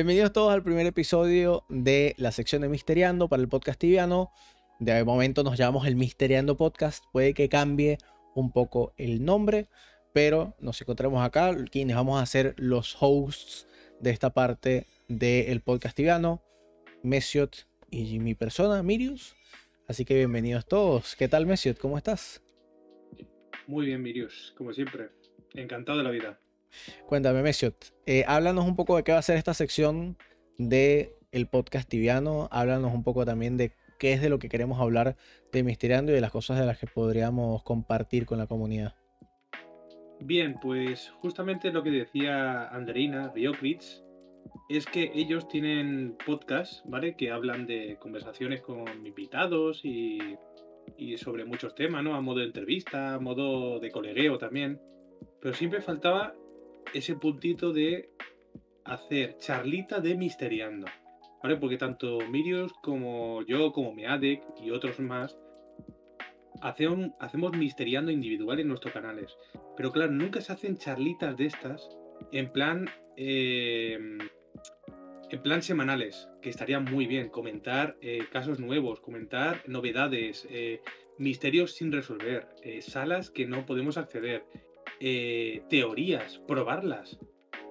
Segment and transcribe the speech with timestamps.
[0.00, 4.30] Bienvenidos todos al primer episodio de la sección de Misteriando para el podcast tibiano.
[4.78, 7.04] De momento nos llamamos el Misteriando Podcast.
[7.12, 7.98] Puede que cambie
[8.34, 9.68] un poco el nombre,
[10.14, 13.68] pero nos encontramos acá, quienes vamos a ser los hosts
[14.00, 16.42] de esta parte del podcast tibiano,
[17.02, 19.36] Mesiot y mi persona, Mirius.
[19.86, 21.14] Así que bienvenidos todos.
[21.14, 21.76] ¿Qué tal, Mesiot?
[21.76, 22.42] ¿Cómo estás?
[23.66, 25.10] Muy bien, Mirius, como siempre.
[25.52, 26.40] Encantado de la vida.
[27.06, 27.92] Cuéntame, Mesiot.
[28.06, 30.16] Eh, háblanos un poco de qué va a ser esta sección
[30.58, 32.48] de el podcast tibiano.
[32.50, 35.16] Háblanos un poco también de qué es de lo que queremos hablar
[35.52, 38.94] de Misteriando y de las cosas de las que podríamos compartir con la comunidad.
[40.20, 44.04] Bien, pues justamente lo que decía Anderina, Biocrits,
[44.68, 47.16] es que ellos tienen podcasts, ¿vale?
[47.16, 50.18] Que hablan de conversaciones con invitados y,
[50.96, 52.14] y sobre muchos temas, ¿no?
[52.14, 54.80] A modo de entrevista, a modo de colegueo también.
[55.40, 56.34] Pero siempre faltaba
[56.94, 58.10] ese puntito de
[58.84, 60.86] hacer charlita de misteriando.
[61.42, 61.56] ¿Vale?
[61.56, 65.38] Porque tanto Mirius como yo, como Meadec y otros más,
[66.60, 69.36] hacemos, hacemos misteriando individual en nuestros canales.
[69.76, 71.88] Pero claro, nunca se hacen charlitas de estas
[72.32, 72.88] en plan.
[73.16, 74.18] Em,
[75.30, 77.28] en plan semanales, que estaría muy bien.
[77.28, 80.80] Comentar eh, casos nuevos, comentar novedades, eh,
[81.18, 84.44] misterios sin resolver, eh, salas que no podemos acceder,
[85.00, 87.18] teorías, probarlas.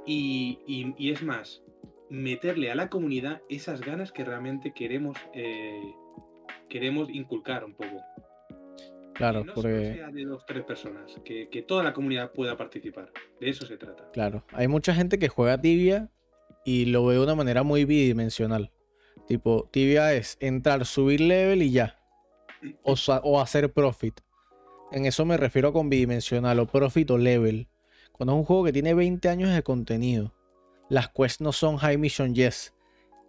[0.05, 0.59] Y,
[0.97, 1.61] y, es más,
[2.09, 5.17] meterle a la comunidad esas ganas que realmente queremos,
[6.67, 8.01] queremos inculcar un poco.
[9.19, 9.95] Claro, no porque...
[9.95, 13.11] sea de dos, tres personas, que, que, toda la comunidad pueda participar.
[13.41, 14.09] De eso se trata.
[14.13, 16.09] Claro, hay mucha gente que juega tibia
[16.63, 18.71] y lo veo de una manera muy bidimensional.
[19.27, 21.99] Tipo, tibia es entrar, subir level y ya.
[22.83, 24.21] O, o hacer profit.
[24.91, 27.67] En eso me refiero con bidimensional, o profit o level.
[28.11, 30.33] Cuando es un juego que tiene 20 años de contenido,
[30.89, 32.73] las quests no son high mission yes.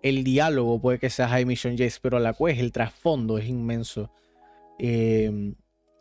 [0.03, 4.11] El diálogo puede que sea high mission yes, pero la quest, el trasfondo es inmenso.
[4.79, 5.53] Eh,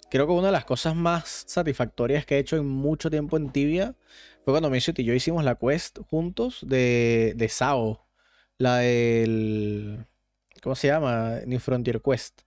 [0.09, 3.51] creo que una de las cosas más satisfactorias que he hecho en mucho tiempo en
[3.51, 3.95] Tibia
[4.45, 8.05] fue cuando Mesiot y yo hicimos la quest juntos de, de Sao.
[8.57, 10.05] La del.
[10.61, 11.39] ¿Cómo se llama?
[11.45, 12.41] New Frontier Quest.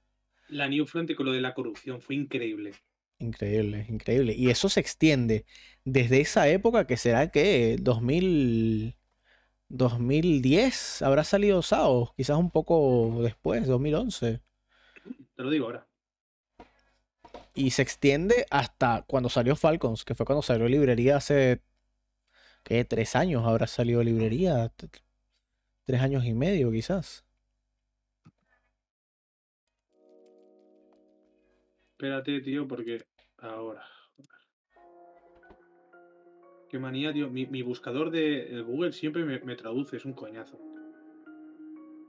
[0.48, 2.72] La New Frontier con lo de la corrupción fue increíble.
[3.22, 4.34] Increíble, increíble.
[4.36, 5.46] Y eso se extiende
[5.84, 8.96] desde esa época que será que 2000,
[9.68, 14.40] 2010 habrá salido Sao, quizás un poco después, 2011.
[15.36, 15.86] Te lo digo ahora
[17.54, 21.60] y se extiende hasta cuando salió Falcons, que fue cuando salió librería hace,
[22.62, 22.84] ¿qué?
[22.84, 24.72] Tres años habrá salido librería.
[25.84, 27.24] Tres años y medio quizás.
[31.92, 33.04] Espérate, tío, porque
[33.42, 33.82] ahora...
[36.72, 37.28] Qué manía, tío.
[37.28, 40.58] Mi, buscador de Google siempre me, traduce, es un coñazo.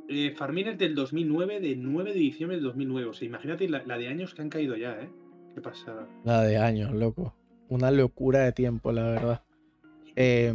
[0.07, 3.09] Eh, Farmín es del 2009, de 9 de diciembre del 2009.
[3.09, 5.09] O sea, imagínate la, la de años que han caído ya, ¿eh?
[5.53, 6.07] Qué pasada.
[6.23, 7.35] La de años, loco.
[7.67, 9.43] Una locura de tiempo, la verdad.
[10.15, 10.53] Eh...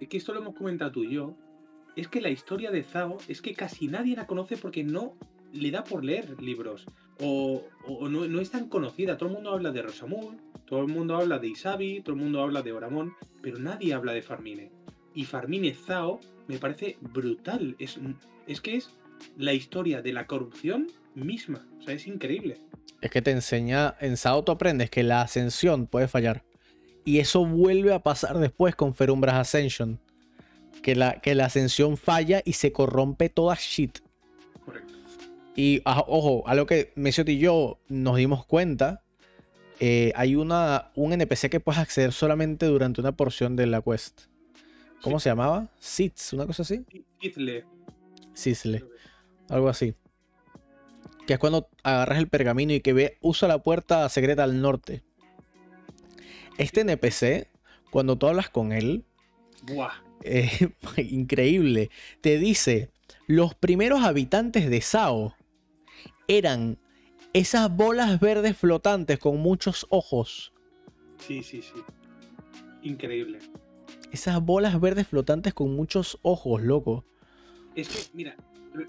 [0.00, 1.36] Es que esto lo hemos comentado tú y yo.
[1.96, 5.14] Es que la historia de Zao es que casi nadie la conoce porque no
[5.52, 6.86] le da por leer libros.
[7.20, 7.64] O,
[8.08, 9.16] no, es tan conocida.
[9.16, 12.42] Todo el mundo habla de Rosamund, todo el mundo habla de Isabi, todo el mundo
[12.42, 14.70] habla de Oramón, pero nadie habla de Farmine.
[15.14, 17.74] Y Farmine Zao me parece brutal.
[17.78, 17.98] Es,
[18.46, 18.90] es que es
[19.36, 21.66] la historia de la corrupción misma.
[21.80, 22.60] O sea, es increíble.
[23.00, 26.44] Es que te enseña, en Sao tú aprendes que la ascensión puede fallar.
[27.04, 30.00] Y eso vuelve a pasar después con Ferumbras Ascension.
[30.82, 33.98] Que la, que la ascensión falla y se corrompe toda shit.
[35.58, 39.02] Y ojo, a lo que Mesiot y yo nos dimos cuenta,
[39.80, 44.20] eh, hay una, un NPC que puedes acceder solamente durante una porción de la quest.
[45.02, 45.66] ¿Cómo se llamaba?
[45.80, 46.84] Sitz, una cosa así.
[47.20, 47.64] Sisle.
[48.34, 48.84] Sisle.
[49.48, 49.96] Algo así
[51.26, 55.02] que es cuando agarras el pergamino y que ve, usa la puerta secreta al norte.
[56.56, 57.48] Este NPC,
[57.90, 59.04] cuando tú hablas con él,
[60.22, 61.90] eh, increíble,
[62.22, 62.88] te dice,
[63.26, 65.34] los primeros habitantes de Sao
[66.26, 66.78] eran
[67.32, 70.52] esas bolas verdes flotantes con muchos ojos.
[71.18, 71.80] Sí, sí, sí.
[72.82, 73.38] Increíble.
[74.12, 77.04] Esas bolas verdes flotantes con muchos ojos, loco.
[77.74, 78.36] Es que, mira,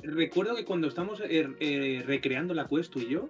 [0.04, 3.30] recuerdo que cuando estamos eh, eh, recreando la quest tú y yo,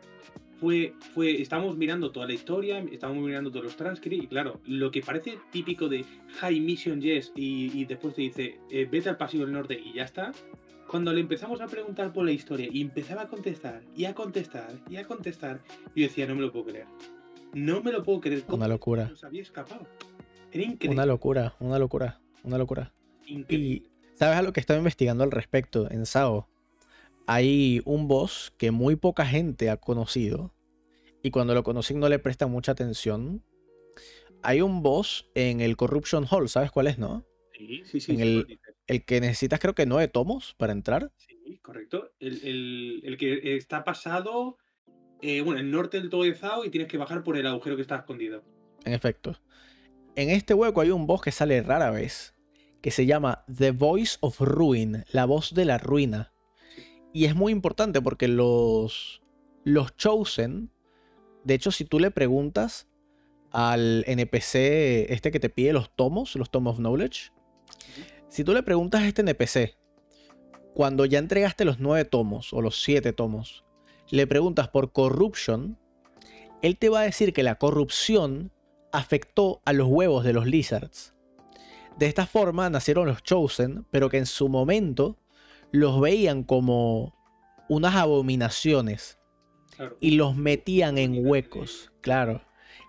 [0.59, 4.91] fue, fue, estamos mirando toda la historia, estamos mirando todos los transcripts, y claro, lo
[4.91, 6.05] que parece típico de
[6.39, 10.03] High Mission Yes, y, después te dice, eh, vete al pasillo del norte y ya
[10.03, 10.33] está.
[10.89, 14.74] Cuando le empezamos a preguntar por la historia y empezaba a contestar, y a contestar,
[14.89, 15.62] y a contestar,
[15.95, 16.88] yo decía, no me lo puedo creer.
[17.53, 18.44] No me lo puedo creer.
[18.47, 19.07] una locura.
[19.07, 19.86] Nos había escapado.
[20.51, 20.95] Era increíble.
[20.95, 22.91] Una locura, una locura, una locura.
[23.27, 23.83] Increíble.
[24.15, 26.50] ¿Sabes a lo que estaba investigando al respecto en SAO?
[27.27, 30.56] Hay un boss que muy poca gente ha conocido
[31.21, 33.44] y cuando lo conocen no le prestan mucha atención.
[34.42, 37.28] Hay un boss en el Corruption Hall, ¿sabes cuál es, no?
[37.59, 38.11] Sí, sí, sí.
[38.13, 38.59] En sí, el-.
[38.88, 41.11] El que necesitas creo que nueve tomos para entrar.
[41.17, 42.11] Sí, correcto.
[42.19, 44.57] El, el- el que está pasado,
[45.21, 47.75] eh, bueno, el norte del todo de Zao y tienes que bajar por el agujero
[47.75, 48.44] que está escondido.
[48.85, 49.35] En efecto.
[50.15, 52.33] En este hueco hay un boss que sale rara vez,
[52.81, 56.31] que se llama The Voice of Ruin, la voz de la ruina.
[57.11, 59.21] Y es muy importante porque los,
[59.65, 60.71] los Chosen,
[61.44, 62.88] de hecho, si tú le preguntas
[63.51, 67.31] al NPC este que te pide los tomos, los Tom of Knowledge,
[68.30, 69.77] si tú le preguntas a este NPC,
[70.74, 73.66] cuando ya entregaste los nueve tomos o los siete tomos,
[74.12, 75.77] le preguntas por corruption,
[76.62, 78.51] él te va a decir que la corrupción
[78.92, 81.13] afectó a los huevos de los lizards.
[81.98, 85.18] De esta forma nacieron los Chosen, pero que en su momento
[85.71, 87.16] los veían como
[87.68, 89.18] unas abominaciones
[89.75, 89.98] Claro.
[90.01, 92.42] y los metían en huecos, claro,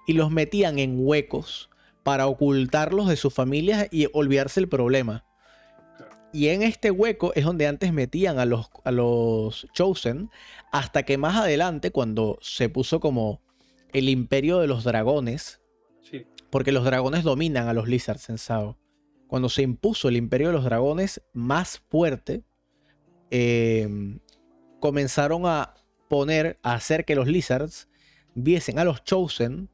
[0.07, 1.70] y los metían en huecos
[2.03, 5.25] para ocultarlos de sus familias y olvidarse el problema.
[6.33, 10.31] Y en este hueco es donde antes metían a los, a los Chosen,
[10.71, 13.41] hasta que más adelante, cuando se puso como
[13.93, 15.61] el imperio de los dragones,
[16.03, 18.79] Sí, porque los dragones dominan a los lizards en Sao.
[19.27, 22.43] Cuando se impuso el imperio de los dragones más fuerte,
[23.31, 24.19] eh,
[24.81, 25.75] comenzaron a
[26.09, 27.89] poner, a hacer que los lizards
[28.35, 29.69] viesen a los chosen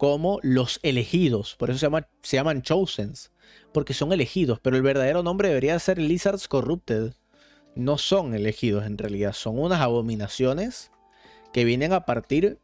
[0.00, 1.56] como los elegidos.
[1.56, 3.32] Por eso se, llama- se llaman chosens,
[3.74, 4.58] porque son elegidos.
[4.60, 7.12] Pero el verdadero nombre debería ser lizards corrupted.
[7.74, 10.90] No son elegidos en realidad, son unas abominaciones
[11.52, 12.58] que vienen a partir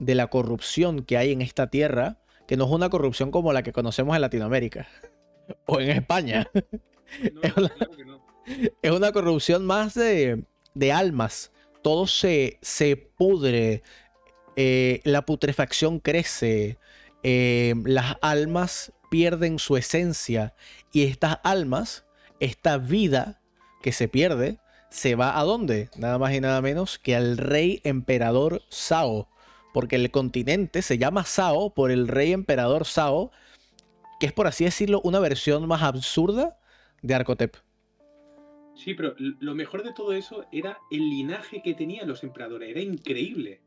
[0.00, 2.18] de la corrupción que hay en esta tierra,
[2.48, 4.88] que no es una corrupción como la que conocemos en Latinoamérica
[5.66, 6.50] o en España.
[7.32, 8.22] No, Es no, una- claro que no.
[8.82, 11.52] Es una corrupción más de, de almas.
[11.82, 13.82] Todo se, se pudre,
[14.56, 16.78] eh, la putrefacción crece,
[17.22, 20.54] eh, las almas pierden su esencia
[20.92, 22.06] y estas almas,
[22.40, 23.40] esta vida
[23.82, 24.58] que se pierde,
[24.90, 25.88] se va a dónde?
[25.96, 29.28] Nada más y nada menos que al rey emperador Sao.
[29.72, 33.30] Porque el continente se llama Sao por el rey emperador Sao,
[34.20, 36.58] que es por así decirlo una versión más absurda
[37.00, 37.56] de Arcotep.
[38.74, 42.70] Sí, pero lo mejor de todo eso era el linaje que tenían los emperadores.
[42.70, 43.61] Era increíble.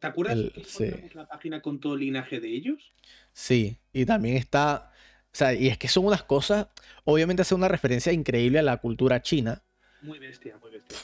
[0.00, 0.90] ¿Te acuerdas El- que sí.
[1.14, 2.92] la página con todo el linaje de ellos?
[3.32, 4.90] Sí, y también está,
[5.26, 6.66] o sea, y es que son unas cosas,
[7.04, 9.62] obviamente hace una referencia increíble a la cultura china,
[10.02, 10.96] Muy bestia, muy bestia.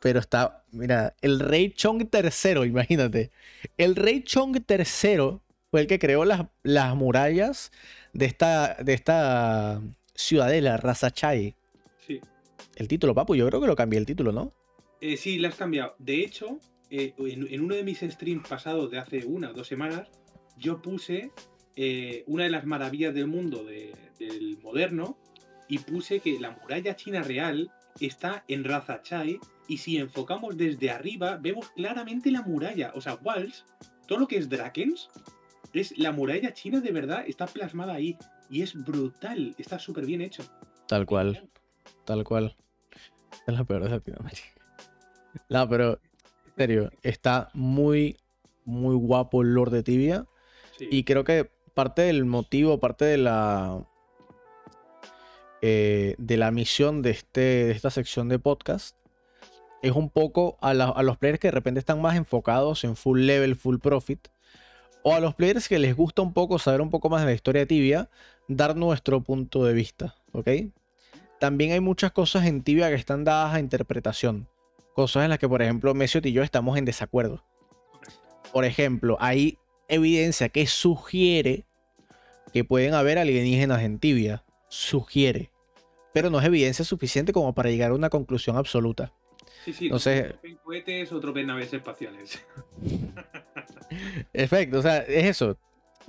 [0.00, 3.30] pero está, mira, el rey Chong III, imagínate,
[3.78, 7.72] el rey Chong III fue el que creó las, las murallas
[8.12, 9.80] de esta, de esta
[10.14, 11.54] ciudadela, Rasachai.
[12.06, 12.20] Sí.
[12.76, 14.52] El título, papu, yo creo que lo cambié el título, ¿no?
[15.00, 15.94] Eh, sí, la has cambiado.
[15.98, 16.58] De hecho,
[16.90, 20.08] eh, en, en uno de mis streams pasados de hace una o dos semanas,
[20.56, 21.30] yo puse
[21.76, 25.16] eh, una de las maravillas del mundo de- del moderno
[25.68, 27.70] y puse que la muralla china real
[28.00, 32.92] está en Razachai y si enfocamos desde arriba vemos claramente la muralla.
[32.94, 33.64] O sea, Walls,
[34.06, 35.08] todo lo que es Drakens,
[35.72, 38.16] es la muralla china de verdad, está plasmada ahí
[38.50, 40.42] y es brutal, está súper bien hecho.
[40.88, 41.48] Tal cual,
[42.04, 42.56] tal cual.
[43.46, 44.48] Es la peor de Latinoamérica.
[45.48, 46.00] No, pero,
[46.60, 48.18] serio, está muy,
[48.66, 50.26] muy guapo el Lord de Tibia.
[50.78, 50.88] Sí.
[50.90, 53.86] Y creo que parte del motivo, parte de la
[55.62, 58.96] eh, de la misión de, este, de esta sección de podcast
[59.82, 62.96] es un poco a, la- a los players que de repente están más enfocados en
[62.96, 64.28] full level, full profit,
[65.02, 67.32] o a los players que les gusta un poco saber un poco más de la
[67.34, 68.10] historia de Tibia,
[68.48, 70.48] dar nuestro punto de vista, ¿ok?
[71.38, 74.48] También hay muchas cosas en Tibia que están dadas a interpretación,
[74.94, 77.44] cosas en las que, por ejemplo, Mesiot y yo estamos en desacuerdo.
[78.52, 81.64] Por ejemplo, hay evidencia que sugiere
[82.52, 84.44] que pueden haber alienígenas en Tibia.
[84.68, 85.50] Sugiere.
[86.12, 89.12] Pero no es evidencia suficiente como para llegar a una conclusión absoluta.
[89.64, 92.42] Sí, sí, Entonces- ven cohetes, ven naves espaciales.
[94.32, 95.58] Efecto, o sea, es eso.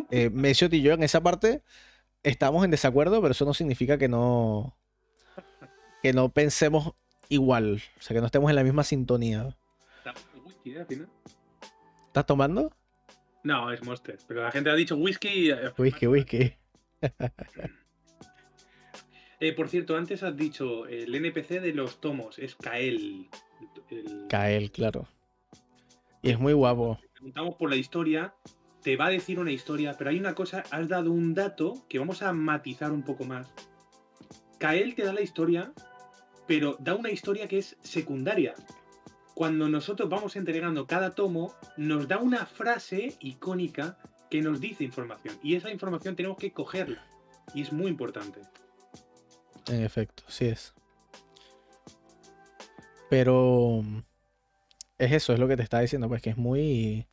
[0.09, 1.61] Eh, Mesiot y yo en esa parte
[2.23, 4.75] estamos en desacuerdo, pero eso no significa que no.
[6.01, 6.93] que no pensemos
[7.31, 7.81] igual.
[7.97, 9.55] O sea, que no estemos en la misma sintonía.
[10.45, 10.85] Whisky, ¿eh?
[12.07, 12.71] ¿Estás tomando?
[13.43, 14.17] No, es Monster.
[14.27, 15.49] Pero la gente ha dicho whisky.
[15.49, 16.53] eh, Whisky, whisky.
[19.39, 23.29] eh, por cierto, antes has dicho el NPC de los tomos es Kael.
[23.89, 25.07] El- Kael, claro.
[26.21, 26.99] Y es muy guapo.
[27.13, 28.35] preguntamos por la historia,
[28.83, 31.97] te va a decir una historia, pero hay una cosa, has dado un dato que
[31.99, 33.47] vamos a matizar un poco más.
[34.59, 35.73] Kael te da la historia,
[36.47, 38.53] pero da una historia que es secundaria.
[39.33, 43.97] Cuando nosotros vamos entregando cada tomo, nos da una frase icónica
[44.29, 45.37] que nos dice información.
[45.43, 47.05] Y esa información tenemos que cogerla.
[47.53, 48.41] Y es muy importante.
[49.67, 50.73] En efecto, sí es.
[53.09, 53.83] Pero
[54.97, 57.07] es eso, es lo que te estaba diciendo, pues que es muy.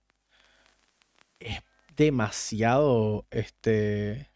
[1.41, 1.61] Es
[1.97, 3.27] demasiado.
[3.31, 4.31] Este.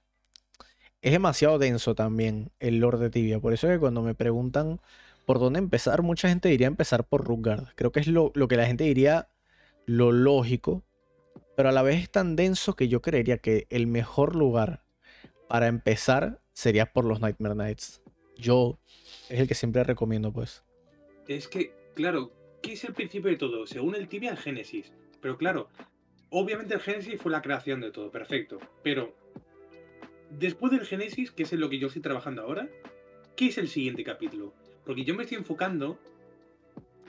[1.02, 3.40] Es demasiado denso también el lore de Tibia.
[3.40, 4.80] Por eso es que cuando me preguntan
[5.26, 7.66] por dónde empezar, mucha gente diría empezar por Rugard.
[7.74, 9.28] Creo que es lo, lo que la gente diría
[9.84, 10.84] lo lógico.
[11.56, 14.84] Pero a la vez es tan denso que yo creería que el mejor lugar
[15.48, 18.00] para empezar sería por los Nightmare Nights.
[18.36, 18.78] Yo
[19.28, 20.62] es el que siempre recomiendo, pues.
[21.26, 22.32] Es que, claro,
[22.62, 23.66] ¿qué es el principio de todo?
[23.66, 24.92] Según el Tibia, el Génesis.
[25.20, 25.68] Pero claro,
[26.30, 28.58] obviamente el Génesis fue la creación de todo, perfecto.
[28.82, 29.14] Pero
[30.38, 32.68] después del Génesis, que es en lo que yo estoy trabajando ahora,
[33.36, 34.54] ¿qué es el siguiente capítulo?
[34.84, 35.98] Porque yo me estoy enfocando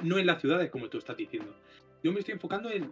[0.02, 1.56] no en las ciudades, como tú estás diciendo.
[2.04, 2.92] Yo me estoy enfocando en,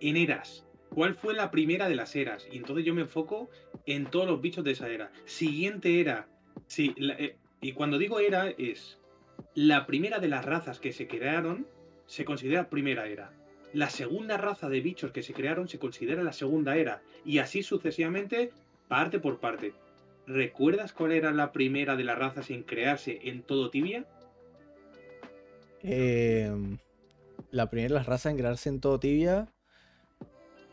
[0.00, 0.66] en eras.
[0.90, 2.46] ¿Cuál fue la primera de las eras?
[2.50, 3.48] Y entonces yo me enfoco
[3.86, 5.10] en todos los bichos de esa era.
[5.24, 6.28] Siguiente era.
[6.66, 8.98] Sí, eh, y cuando digo era es
[9.54, 11.66] la primera de las razas que se crearon
[12.06, 13.32] se considera primera era.
[13.72, 17.02] La segunda raza de bichos que se crearon se considera la segunda era.
[17.24, 18.50] Y así sucesivamente,
[18.92, 19.72] parte por parte.
[20.26, 24.04] ¿Recuerdas cuál era la primera de las razas en crearse en todo Tibia?
[25.82, 26.52] Eh,
[27.50, 29.48] la primera de las razas en crearse en todo Tibia.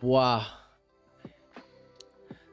[0.01, 0.43] Buah.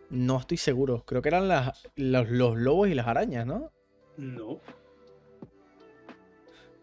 [0.08, 1.02] No estoy seguro.
[1.04, 3.72] Creo que eran las, los, los lobos y las arañas, ¿no?
[4.16, 4.60] No.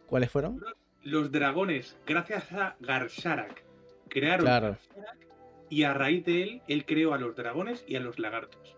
[0.08, 0.62] ¿Cuáles fueron?
[1.04, 3.64] Los dragones, gracias a Garsharak,
[4.10, 4.78] crearon Claro.
[4.92, 5.33] Garsharak
[5.74, 8.78] y a raíz de él, él creó a los dragones y a los lagartos.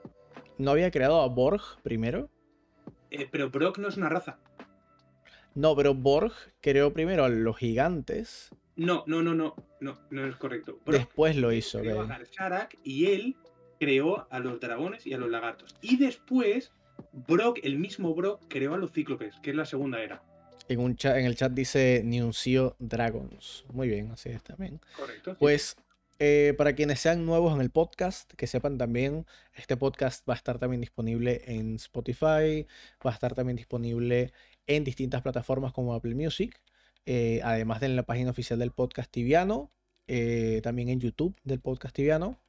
[0.58, 2.30] ¿No había creado a Borg primero?
[3.12, 4.40] Eh, pero Brock no es una raza.
[5.56, 8.50] No, pero Borg creó primero a los gigantes.
[8.78, 10.80] No, no, no, no, no, no es correcto.
[10.86, 11.82] Brock Después lo hizo.
[11.82, 13.36] creó a y él
[13.78, 15.76] creó a los dragones y a los lagartos.
[15.82, 16.72] Y después,
[17.12, 20.24] Brock, el mismo Brock, creó a los cíclopes, que es la segunda era.
[20.70, 23.66] En, un chat, en el chat dice Nuncio Dragons.
[23.74, 24.80] Muy bien, así es también.
[24.96, 25.36] Correcto.
[25.38, 25.76] Pues
[26.20, 30.38] eh, para quienes sean nuevos en el podcast, que sepan también, este podcast va a
[30.38, 32.68] estar también disponible en Spotify,
[33.06, 34.32] va a estar también disponible
[34.68, 36.62] en distintas plataformas como Apple Music,
[37.06, 39.72] eh, además de en la página oficial del podcast Tibiano,
[40.08, 42.40] eh, también en YouTube del podcast Tibiano.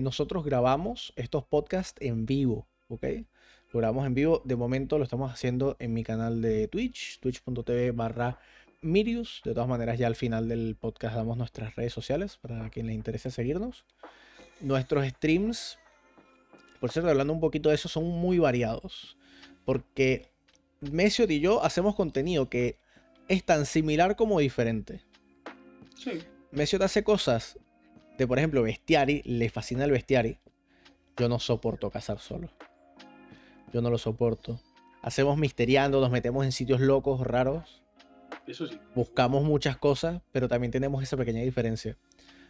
[0.00, 3.04] Nosotros grabamos estos podcasts en vivo, ¿ok?
[3.72, 4.40] Lo grabamos en vivo.
[4.44, 8.38] De momento lo estamos haciendo en mi canal de Twitch, twitch.tv barra
[8.86, 9.40] Mirius.
[9.44, 12.94] De todas maneras, ya al final del podcast damos nuestras redes sociales para quien le
[12.94, 13.84] interese seguirnos.
[14.60, 15.78] Nuestros streams,
[16.80, 19.16] por cierto, hablando un poquito de eso, son muy variados.
[19.64, 20.30] Porque
[20.80, 22.78] Mesiot y yo hacemos contenido que
[23.28, 25.02] es tan similar como diferente.
[25.96, 26.22] Sí.
[26.52, 27.58] Mesiot hace cosas
[28.16, 30.38] de, por ejemplo, bestiari, le fascina el bestiari.
[31.16, 32.50] Yo no soporto cazar solo.
[33.72, 34.60] Yo no lo soporto.
[35.02, 37.82] Hacemos misteriando, nos metemos en sitios locos, raros.
[38.46, 38.78] Eso sí.
[38.94, 41.96] Buscamos muchas cosas, pero también tenemos esa pequeña diferencia.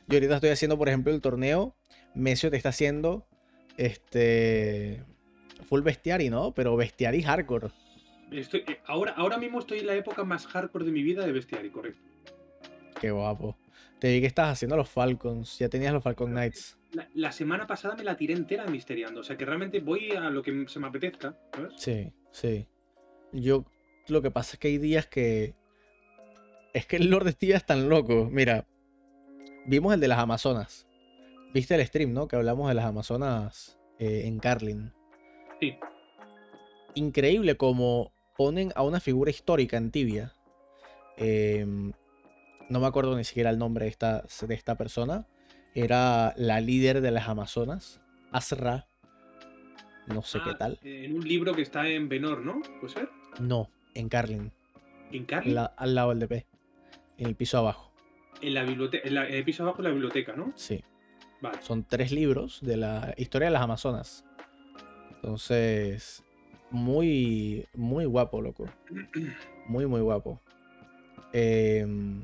[0.09, 1.75] Yo ahorita estoy haciendo, por ejemplo, el torneo.
[2.15, 3.27] Mesiot está haciendo
[3.77, 5.03] este
[5.67, 6.53] full bestiari, ¿no?
[6.55, 7.69] Pero bestiari hardcore.
[8.31, 11.33] Estoy, eh, ahora, ahora mismo estoy en la época más hardcore de mi vida de
[11.33, 12.01] bestiario, correcto.
[13.01, 13.57] Qué guapo.
[13.99, 15.59] Te vi que estás haciendo los Falcons.
[15.59, 16.79] Ya tenías los Falcon Knights.
[16.93, 19.21] La, la semana pasada me la tiré entera misteriando.
[19.21, 21.39] O sea que realmente voy a lo que se me apetezca.
[21.55, 21.73] ¿sabes?
[21.77, 22.67] Sí, sí.
[23.33, 23.65] Yo
[24.09, 25.55] lo que pasa es que hay días que.
[26.77, 28.29] Es que el Lord de Tibia es tan loco.
[28.31, 28.67] Mira,
[29.67, 30.87] vimos el de las Amazonas.
[31.55, 32.29] Viste el stream, ¿no?
[32.29, 34.93] Que hablamos de las Amazonas eh, en Carlin.
[35.61, 35.75] Sí.
[36.95, 40.35] Increíble como ponen a una figura histórica en Tibia.
[41.17, 41.93] Em,
[42.69, 45.27] no me acuerdo ni siquiera el nombre de esta, de esta persona.
[45.75, 48.03] Era la líder de las Amazonas,
[48.33, 48.87] Asra.
[50.09, 50.79] No sé qué Ah, tal.
[50.83, 52.61] En un libro que está en Benor, ¿no?
[52.81, 53.09] ¿Puede ser?
[53.41, 54.53] No, en Carlin.
[55.11, 55.53] En Carly.
[55.53, 56.47] la- al lado del DP.
[57.19, 57.93] En el piso abajo.
[58.43, 59.07] En la biblioteca.
[59.09, 60.53] En, la- en el piso abajo de la biblioteca, ¿no?
[60.57, 60.83] Sí.
[61.41, 61.59] Vale.
[61.63, 64.25] Son tres libros de la historia de las Amazonas.
[65.17, 66.23] Entonces,
[66.71, 68.67] muy, muy guapo, loco.
[69.69, 70.41] Muy, muy guapo.
[71.33, 72.23] Em,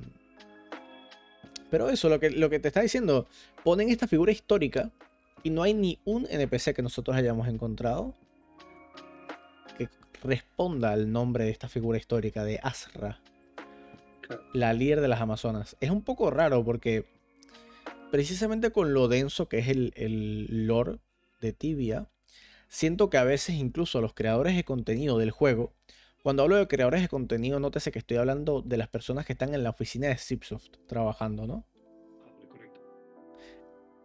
[1.70, 3.26] pero eso, lo que, lo que te está diciendo,
[3.64, 4.92] ponen esta figura histórica
[5.42, 8.14] y no hay ni un NPC que nosotros hayamos encontrado
[9.76, 9.88] que
[10.22, 13.18] responda al nombre de esta figura histórica de Asra.
[14.52, 15.76] La líder de las Amazonas.
[15.80, 17.06] Es un poco raro porque
[18.10, 20.98] precisamente con lo denso que es el, el lore
[21.40, 22.08] de Tibia,
[22.68, 25.72] siento que a veces incluso los creadores de contenido del juego,
[26.22, 29.54] cuando hablo de creadores de contenido, nótese que estoy hablando de las personas que están
[29.54, 31.66] en la oficina de Zipsoft trabajando, ¿no?
[32.48, 32.80] Correcto.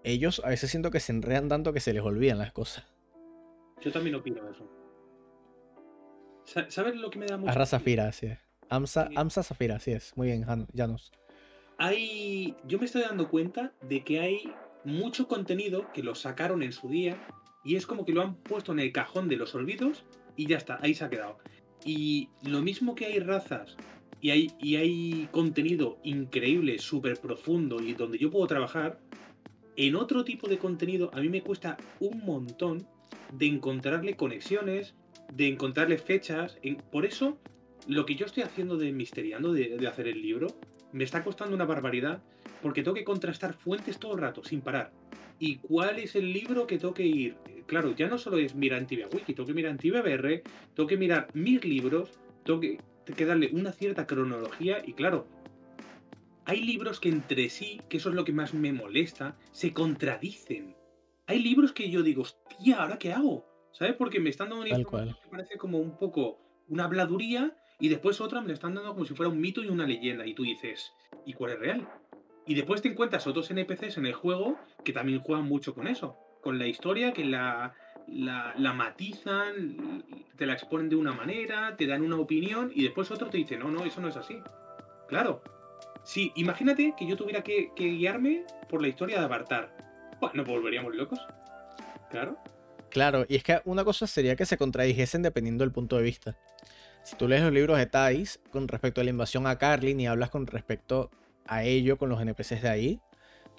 [0.04, 2.86] Ellos a veces siento que se enredan tanto que se les olvidan las cosas.
[3.82, 4.68] Yo también opino eso.
[6.46, 7.52] Sa- ¿Sabes lo que me da mucho?
[7.52, 8.40] Arra Zafira, así es.
[8.70, 9.16] Amsa, Sí.
[9.18, 10.14] Amsa Zafira, así es.
[10.16, 10.46] Muy bien,
[10.76, 11.12] Janus.
[11.78, 12.56] Hay.
[12.68, 14.52] Yo me estoy dando cuenta de que hay
[14.84, 17.18] mucho contenido que lo sacaron en su día
[17.64, 20.06] y es como que lo han puesto en el cajón de los olvidos
[20.36, 21.38] y ya está, ahí se ha quedado.
[21.84, 23.76] Y lo mismo que hay razas
[24.22, 29.00] y hay, y hay contenido increíble, súper profundo y donde yo puedo trabajar,
[29.76, 32.88] en otro tipo de contenido a mí me cuesta un montón
[33.34, 34.96] de encontrarle conexiones,
[35.34, 36.58] de encontrarle fechas.
[36.92, 37.38] por eso,
[37.88, 40.48] lo que yo estoy haciendo de Misteriando, de, de hacer el libro,
[40.92, 42.22] me está costando una barbaridad
[42.62, 44.92] porque tengo que contrastar fuentes todo el rato, sin parar.
[45.40, 47.36] ¿Y cuál es el libro que tengo que ir?
[47.48, 50.02] Eh, Claro, ya no solo es mirar en Tibia Wiki, tengo que mirar en Tibia
[50.02, 50.42] BR,
[50.74, 55.28] tengo que mirar mil libros, tengo que, que darle una cierta cronología y claro,
[56.46, 60.78] hay libros que entre sí, que eso es lo que más me molesta, se contradicen.
[61.26, 63.46] Hay libros que yo digo, hostia, ¿ahora qué hago?
[63.74, 63.96] ¿Sabes?
[63.96, 65.20] Porque me están dando información cual.
[65.22, 69.06] que parece como un poco una habladuría y después otra me la están dando como
[69.06, 70.26] si fuera un mito y una leyenda.
[70.26, 70.94] Y tú dices,
[71.26, 71.88] ¿y cuál es real?
[72.46, 76.18] Y después te encuentras otros NPCs en el juego que también juegan mucho con eso.
[76.42, 77.76] Con la historia, que la,
[78.08, 80.04] la, matizan,
[80.38, 83.58] te la exponen de una manera, te dan una opinión y después otro te dice,
[83.58, 84.40] no, no, eso no es así.
[85.08, 85.42] Claro.
[86.04, 89.76] Sí, imagínate que yo tuviera que, guiarme por la historia de Avatar.
[90.20, 91.20] Pues nos volveríamos locos.
[92.10, 92.38] Claro.
[92.90, 96.38] Claro, y es que una cosa sería que se contradijesen dependiendo del punto de vista.
[97.08, 100.08] Si tú lees los libros de Thais con respecto a la invasión a Carlin y
[100.08, 101.10] hablas con respecto
[101.46, 103.02] a ello con los NPCs de ahí,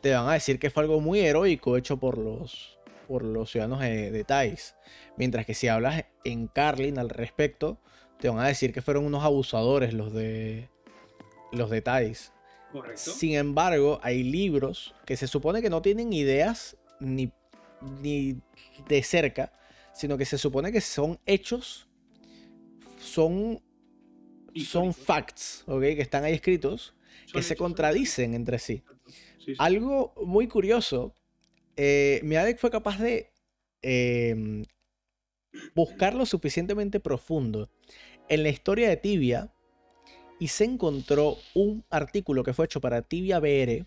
[0.02, 3.80] te van a decir que fue algo muy heroico hecho por los, por los ciudadanos
[3.80, 4.76] de, de Thais.
[5.16, 7.78] Mientras que si hablas en Carlin al respecto,
[8.20, 10.68] te van a decir que fueron unos abusadores los de
[11.50, 12.34] los de Thais.
[12.70, 13.00] Correcto.
[13.00, 17.32] Sin embargo, hay libros que se supone que no tienen ideas ni,
[18.02, 18.42] ni
[18.88, 19.54] de cerca,
[19.94, 21.88] sino que se supone que son hechos,
[23.09, 23.61] son,
[24.55, 25.81] son facts, ¿ok?
[25.81, 26.94] Que están ahí escritos,
[27.33, 28.83] que se contradicen entre sí.
[29.59, 31.14] Algo muy curioso,
[31.77, 33.31] eh, Miadek fue capaz de
[33.83, 34.64] eh,
[35.75, 37.71] buscar lo suficientemente profundo
[38.29, 39.53] en la historia de Tibia
[40.38, 43.87] y se encontró un artículo que fue hecho para Tibia BR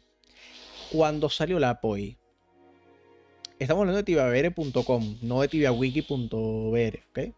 [0.92, 2.18] cuando salió la APOI.
[3.60, 7.34] Estamos hablando de tibiabr.com, no de tibiawiki.br, ¿ok?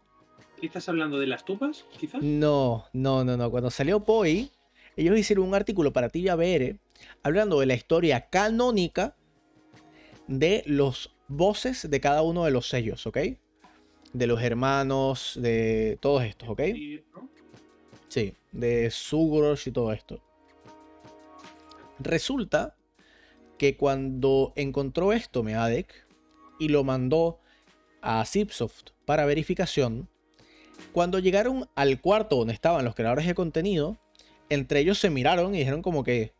[0.64, 2.22] ¿Qué estás hablando de las tupas, quizás?
[2.22, 3.50] No, no, no, no.
[3.50, 4.50] Cuando salió POI,
[4.96, 6.78] ellos hicieron un artículo para Tibia BR
[7.22, 9.14] hablando de la historia canónica
[10.26, 13.18] de los voces de cada uno de los sellos, ¿ok?
[14.14, 16.62] De los hermanos, de todos estos, ¿ok?
[18.08, 20.22] Sí, de Sugrosh y todo esto.
[21.98, 22.74] Resulta
[23.58, 26.06] que cuando encontró esto Meadek
[26.58, 27.38] y lo mandó
[28.00, 30.08] a Zipsoft para verificación,
[30.92, 33.98] cuando llegaron al cuarto donde estaban los creadores de contenido,
[34.48, 36.34] entre ellos se miraron y dijeron como que,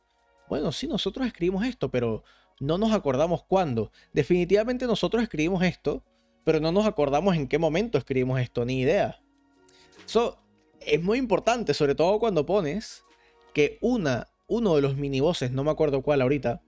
[0.48, 2.22] bueno, sí, nosotros escribimos esto, pero
[2.60, 3.90] no nos acordamos cuándo.
[4.12, 6.04] Definitivamente nosotros escribimos esto,
[6.44, 9.20] pero no nos acordamos en qué momento escribimos esto, ni idea.
[10.06, 10.38] Eso
[10.80, 13.04] es muy importante, sobre todo cuando pones
[13.54, 16.62] que una, uno de los minibosses, no me acuerdo cuál ahorita,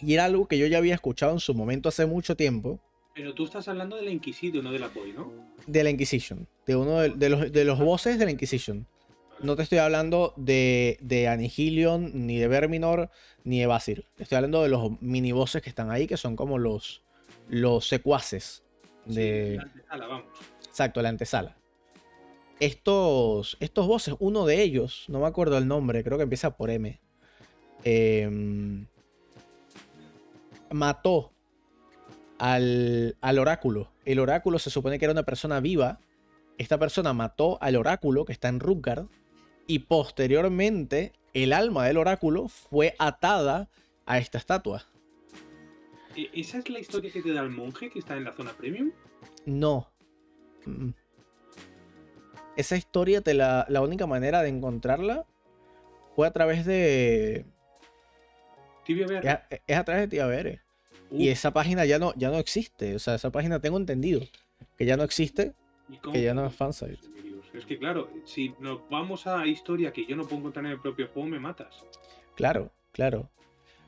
[0.00, 2.80] y era algo que yo ya había escuchado en su momento hace mucho tiempo,
[3.14, 5.30] Pero tú estás hablando de la Inquisition, no de la POI, ¿no?
[5.66, 8.86] de la Inquisition, de uno de, de los, de los bosses de la Inquisition.
[9.40, 13.10] No te estoy hablando de, de Annihilion, ni de Verminor,
[13.42, 14.06] ni de Basir.
[14.14, 17.02] Te estoy hablando de los minibosses que están ahí, que son como los,
[17.48, 18.62] los secuaces
[19.04, 19.50] de...
[19.50, 20.26] Sí, la antesala, vamos.
[20.64, 21.56] Exacto, la antesala.
[22.60, 26.70] Estos, estos bosses, uno de ellos, no me acuerdo el nombre, creo que empieza por
[26.70, 27.00] M.
[27.82, 28.86] em,
[30.70, 31.32] mató
[32.38, 33.90] al, al oráculo.
[34.04, 35.98] El oráculo se supone que era una persona viva.
[36.58, 39.06] Esta persona mató al oráculo que está en Rutgard.
[39.66, 43.68] Y posteriormente, el alma del oráculo fue atada
[44.06, 44.84] a esta estatua.
[46.16, 48.52] E- ¿Esa es la historia que te da el monje que está en la zona
[48.52, 48.92] premium?
[49.46, 49.88] No.
[52.56, 55.26] Esa historia, te la, la única manera de encontrarla
[56.14, 57.46] fue a través de.
[58.84, 59.06] Tibia
[59.50, 60.60] Es es a través de Tía Bere.
[61.10, 62.94] Y Uf, esa página ya no, ya no existe.
[62.94, 64.20] O sea, esa página tengo entendido
[64.76, 65.54] que ya no existe,
[65.88, 66.98] ¿y cómo que ya no es fansite.
[67.54, 70.80] Es que claro, si nos vamos a historia que yo no puedo encontrar en el
[70.80, 71.84] propio juego, me matas.
[72.34, 73.28] Claro, claro.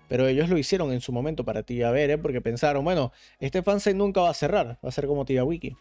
[0.08, 2.18] Pero ellos lo hicieron en su momento para Tibia ver, ¿eh?
[2.18, 5.76] porque pensaron, bueno, este fansite nunca va a cerrar, va a ser como Tibia Wiki.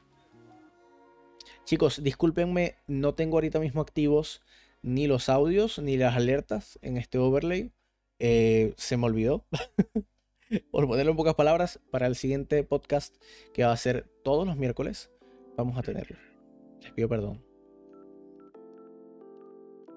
[1.66, 4.42] Chicos, discúlpenme, no tengo ahorita mismo activos
[4.82, 7.72] ni los audios ni las alertas en este overlay.
[8.20, 9.46] Eh, se me olvidó.
[10.72, 13.16] Por ponerlo en pocas palabras, para el siguiente podcast
[13.54, 15.10] que va a ser todos los miércoles,
[15.58, 16.18] vamos a tenerlo.
[16.82, 17.44] Les pido perdón.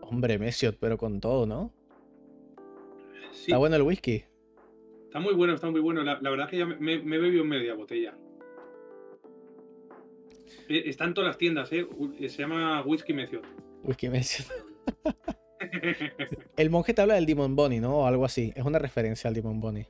[0.03, 1.73] Hombre, Messiot, pero con todo, ¿no?
[3.33, 4.25] Está bueno el whisky.
[5.05, 6.03] Está muy bueno, está muy bueno.
[6.03, 8.17] La, verdad es que ya me, he bebido media botella.
[10.69, 11.87] Eh, está en todas las tiendas, ¿eh?
[12.21, 13.45] Se llama Whisky Messiot.
[13.83, 14.49] Whisky Messiot.
[16.57, 17.99] el monje te habla del Demon Bonnie, ¿no?
[17.99, 18.53] O algo así.
[18.55, 19.89] Es una referencia al Demon Bonnie.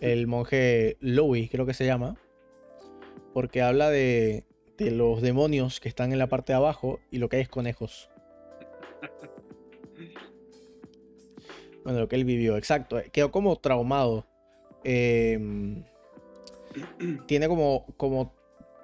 [0.00, 2.16] El monje Louis, creo que se llama.
[3.38, 4.42] Porque habla de,
[4.78, 7.48] de los demonios que están en la parte de abajo y lo que hay es
[7.48, 8.10] conejos.
[11.84, 13.00] Bueno, lo que él vivió, exacto.
[13.12, 14.26] Quedó como traumado.
[14.82, 15.84] Em,
[17.26, 18.34] tiene como, como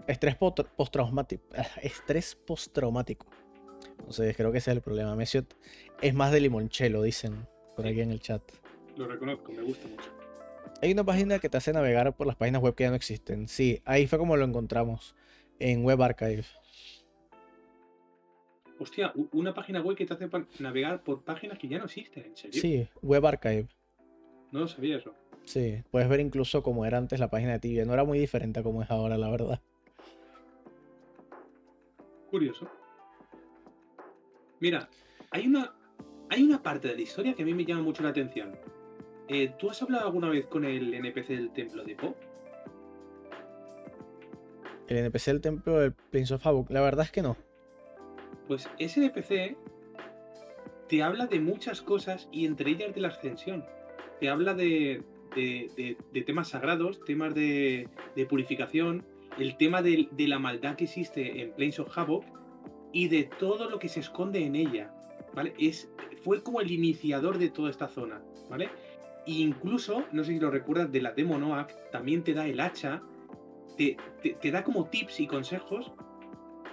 [0.06, 1.42] estrés postraumático.
[1.82, 3.26] Estrés postraumático.
[3.98, 5.16] Entonces creo que ese es el problema.
[5.16, 5.54] Messiot
[6.00, 8.40] es más de limonchelo, dicen por aquí en el chat.
[8.96, 10.13] Lo reconozco, me gusta mucho.
[10.84, 13.48] Hay una página que te hace navegar por las páginas web que ya no existen.
[13.48, 15.16] Sí, ahí fue como lo encontramos.
[15.58, 16.44] En Web Archive.
[18.78, 22.36] Hostia, una página web que te hace navegar por páginas que ya no existen, ¿en
[22.36, 22.60] serio?
[22.60, 23.68] Sí, Web Archive.
[24.52, 25.14] No lo sabía eso.
[25.46, 27.86] Sí, puedes ver incluso cómo era antes la página de Tibia.
[27.86, 29.62] No era muy diferente a como es ahora, la verdad.
[32.30, 32.68] Curioso.
[34.60, 34.86] Mira,
[35.30, 35.72] hay una,
[36.28, 38.54] hay una parte de la historia que a mí me llama mucho la atención.
[39.28, 42.14] Eh, ¿Tú has hablado alguna vez con el NPC del templo de Po?
[44.86, 47.36] El NPC del templo del Prince of Havoc, la verdad es que no.
[48.46, 49.56] Pues ese NPC
[50.88, 53.64] te habla de muchas cosas y entre ellas de la ascensión.
[54.20, 55.02] Te habla de,
[56.26, 57.88] temas sagrados, temas de,
[58.28, 59.06] purificación,
[59.38, 62.24] el tema de, la maldad que existe en Plains of Havoc
[62.92, 64.92] y de todo lo que se esconde en ella.
[65.34, 65.54] ¿Vale?
[65.58, 65.90] Es,
[66.22, 68.22] fue como el iniciador de toda esta zona.
[68.50, 68.68] ¿Vale?
[69.26, 73.02] Incluso, no sé si lo recuerdas, de la demo Noak, también te da el hacha,
[73.76, 73.96] te,
[74.40, 75.92] te da como tips y consejos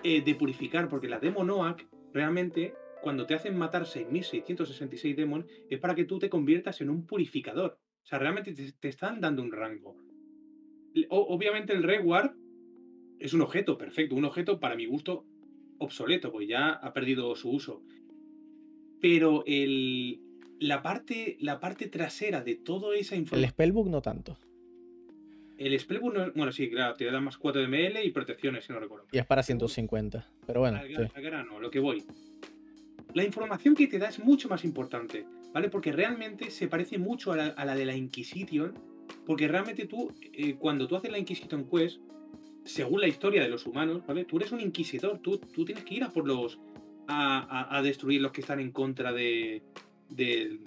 [0.03, 5.79] eh, de purificar, porque la demo Noak realmente, cuando te hacen matar 6.666 demon, es
[5.79, 7.79] para que tú te conviertas en un purificador.
[8.03, 9.95] O sea, realmente te, están dando un rango.
[11.09, 12.31] obviamente el reward
[13.19, 15.25] es un objeto, perfecto, un objeto para mi gusto
[15.77, 17.83] obsoleto, pues ya ha perdido su uso.
[18.99, 20.19] Pero el,
[20.61, 23.43] la, parte, la parte trasera de toda esa información...
[23.43, 24.37] El Spellbook no tanto.
[25.57, 28.71] El Spellbook, no, bueno, sí, claro, te da más 4 de ML y protecciones, si
[28.71, 29.07] no recuerdo.
[29.11, 30.77] Y es para 150, pero bueno.
[30.77, 32.03] Al, grano, lo que voy.
[33.13, 35.67] La información que te da es mucho más importante, ¿vale?
[35.67, 38.73] Porque realmente se parece mucho a la, de la Inquisition,
[39.25, 41.99] porque realmente tú, eh, cuando tú haces la Inquisition Quest,
[42.65, 44.25] según la historia de los humanos, ¿vale?
[44.25, 46.59] Tú eres un inquisidor, tú, tú tienes que ir a por los.
[47.07, 49.63] A, a, destruir los que están en contra de,
[50.11, 50.59] de.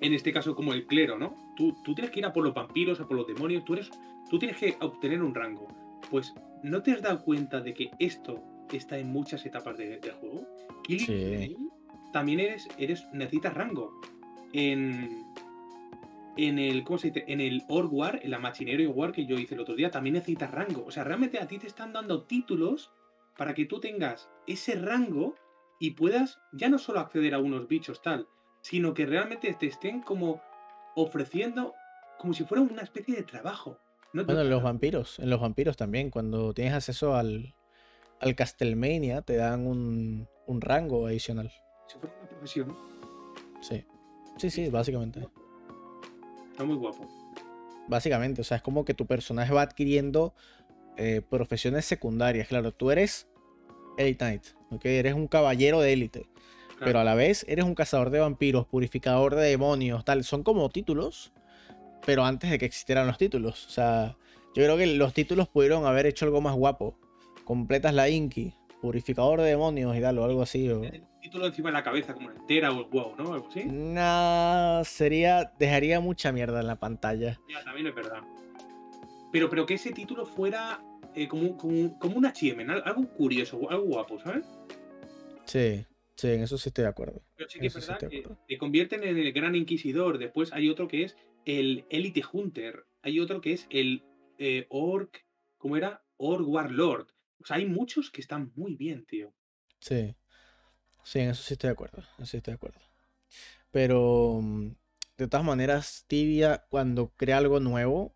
[0.00, 1.36] En este caso, como el clero, ¿no?
[1.56, 3.90] Tú, tienes que ir a por los vampiros, a por los demonios, tú, eres,
[4.30, 5.66] tú tienes que obtener un rango.
[6.08, 8.40] Pues, ¿no te has dado cuenta de que esto
[8.72, 10.46] está en muchas etapas del juego?
[10.86, 11.56] sí.
[12.12, 14.00] también eres, eres, necesitas rango.
[14.52, 15.24] En,
[16.36, 17.24] en el, ¿cómo se dice?
[17.26, 20.14] En el Org War, en la Machinero War que yo hice el otro día, también
[20.14, 20.84] necesitas rango.
[20.86, 22.92] O sea, realmente a ti te están dando títulos
[23.36, 25.34] para que tú tengas ese rango
[25.78, 28.26] y puedas ya no solo acceder a unos bichos tal,
[28.60, 30.40] sino que realmente te estén como
[30.94, 31.74] ofreciendo
[32.18, 33.78] como si fuera una especie de trabajo.
[34.12, 37.54] bueno, en los vampiros, en los vampiros también, cuando tienes acceso al,
[38.20, 41.52] al Castlevania, te dan un, un rango adicional.
[41.86, 42.76] Si fuera una profesión.
[43.60, 43.84] Sí.
[44.36, 45.28] Sí, sí, básicamente.
[46.50, 47.08] Está muy guapo.
[47.88, 50.34] Básicamente, o sea, es como que tu personaje va adquiriendo
[50.96, 52.48] eh, profesiones secundarias.
[52.48, 53.28] Claro, tú eres
[53.98, 54.84] Elite Knight, ¿ok?
[54.86, 56.28] Eres un caballero de élite.
[56.80, 60.22] Pero a la vez eres un cazador de vampiros, purificador de demonios, tal.
[60.22, 61.32] Son como títulos,
[62.06, 63.66] pero antes de que existieran los títulos.
[63.66, 64.16] O sea,
[64.54, 66.96] yo creo que los títulos pudieron haber hecho algo más guapo.
[67.44, 70.68] Completas la Inky, purificador de demonios y tal, o algo así.
[70.68, 70.84] O...
[70.84, 73.32] El título encima de la cabeza, como entera o el huevo, ¿no?
[73.32, 73.64] Algo así.
[73.64, 75.52] Nah, sería.
[75.58, 77.40] Dejaría mucha mierda en la pantalla.
[77.48, 78.20] Ya, también es verdad.
[79.32, 80.80] Pero, pero que ese título fuera
[81.14, 84.46] eh, como, como, como un HM, algo curioso, algo guapo, ¿sabes?
[85.44, 85.84] Sí.
[86.18, 87.22] Sí, en eso sí estoy de acuerdo.
[87.36, 90.18] Pero sí que es verdad que te convierten en el Gran Inquisidor.
[90.18, 92.86] Después hay otro que es el Elite Hunter.
[93.02, 94.02] Hay otro que es el
[94.36, 95.24] eh, Orc.
[95.58, 96.02] ¿Cómo era?
[96.16, 97.06] Orc Warlord.
[97.40, 99.32] O sea, hay muchos que están muy bien, tío.
[99.78, 100.16] Sí.
[101.04, 101.98] Sí, en eso sí estoy de acuerdo.
[101.98, 102.80] En eso sí estoy de acuerdo.
[103.70, 104.40] Pero.
[104.42, 104.72] Mm,
[105.18, 108.14] de todas maneras, Tibia, cuando crea algo nuevo,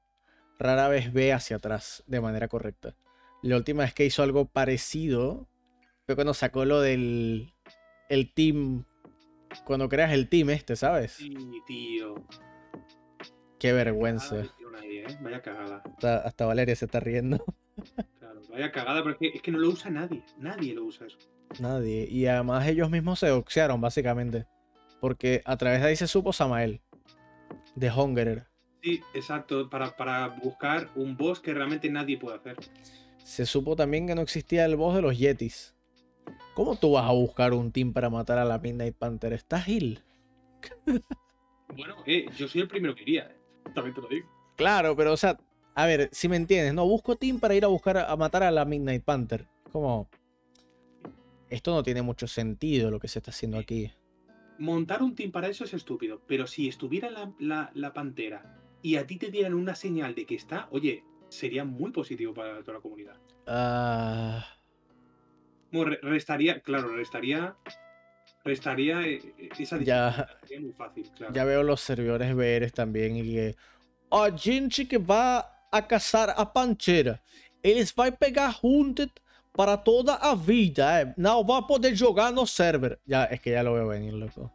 [0.62, 2.94] rara vez ve hacia atrás de manera correcta.
[3.42, 5.48] La última vez que hizo algo parecido
[6.06, 7.52] fue cuando sacó lo del
[8.08, 8.84] el team.
[9.64, 11.12] Cuando creas el team este, ¿sabes?
[11.12, 11.34] Sí,
[11.66, 12.14] tío.
[13.58, 14.28] Qué vergüenza.
[14.28, 15.18] Cagada metieron ahí, ¿eh?
[15.20, 15.82] Vaya cagada.
[15.84, 17.44] Hasta, hasta Valeria se está riendo.
[18.18, 20.22] Claro, vaya cagada, pero es que, es que no lo usa nadie.
[20.38, 21.18] Nadie lo usa eso.
[21.58, 22.06] Nadie.
[22.08, 24.46] Y además ellos mismos se doxearon, básicamente.
[25.00, 26.82] Porque a través de ahí se supo Samael.
[27.74, 28.51] De Hungerer.
[28.82, 29.68] Sí, exacto.
[29.70, 32.56] Para, para buscar un boss que realmente nadie puede hacer.
[33.22, 35.74] Se supo también que no existía el boss de los Yetis.
[36.54, 39.32] ¿Cómo tú vas a buscar un team para matar a la Midnight Panther?
[39.32, 40.00] ¿Estás ill?
[41.74, 43.22] Bueno, eh, yo soy el primero que iría.
[43.30, 43.36] eh.
[43.74, 44.28] También te lo digo.
[44.56, 45.38] Claro, pero o sea,
[45.74, 48.42] a ver, si me entiendes, no busco team para ir a buscar a, a matar
[48.42, 49.48] a la Midnight Panther.
[49.70, 50.10] Como
[51.48, 53.90] esto no tiene mucho sentido lo que se está haciendo aquí.
[54.58, 56.20] Montar un team para eso es estúpido.
[56.26, 60.26] Pero si estuviera la, la- la pantera y a ti te dieran una señal de
[60.26, 63.16] que está, oye, sería muy positivo para toda la comunidad.
[63.46, 64.44] Ah,
[65.72, 67.56] Bueno, re- restaría, claro, restaría.
[68.44, 70.28] Restaría eh, eh, esa Ya.
[70.42, 71.32] Sería muy fácil, claro.
[71.32, 73.56] ya veo los servidores BRs también y que
[74.10, 77.22] a gente que va a cazar a Pantera,
[77.62, 79.10] eles vai pegar Hunted
[79.54, 81.14] para toda a vida, eh.
[81.16, 82.98] Não vai poder jogar no server.
[83.06, 84.50] Ya, es que ya lo veo venir, loco.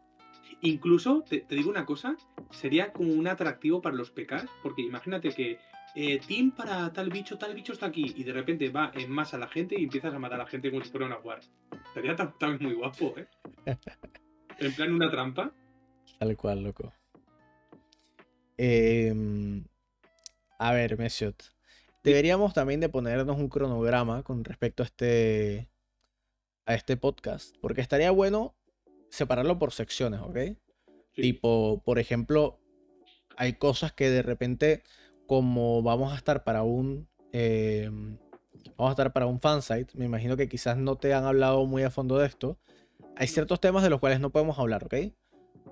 [0.62, 2.18] Incluso, te, te digo una cosa,
[2.52, 5.60] sería como un atractivo para los PKs, porque imagínate que
[5.96, 9.38] eh, team para tal bicho, tal bicho está aquí, y de repente va en masa
[9.38, 11.40] la gente y empiezas a matar a la gente como si fuera una war.
[11.96, 13.28] Tam- también muy guapo, ¿eh?
[14.60, 15.52] En plan una trampa.
[16.18, 16.92] Tal cual, loco.
[18.58, 19.64] Em,
[20.58, 21.52] a ver, Mesiot.
[22.04, 25.70] Deberíamos también de ponernos un cronograma con respecto a este,
[26.66, 27.56] a este podcast.
[27.62, 28.56] Porque estaría bueno
[29.10, 30.38] separarlo por secciones, ¿ok?
[31.14, 31.22] Sí.
[31.22, 32.60] Tipo, por ejemplo,
[33.38, 34.84] hay cosas que de repente,
[35.28, 37.08] como vamos a estar para un.
[37.32, 38.18] em,
[38.78, 41.84] vamos a estar para un fansite, me imagino que quizás no te han hablado muy
[41.84, 42.58] a fondo de esto.
[43.16, 44.96] Hay ciertos temas de los cuales no podemos hablar, ¿ok?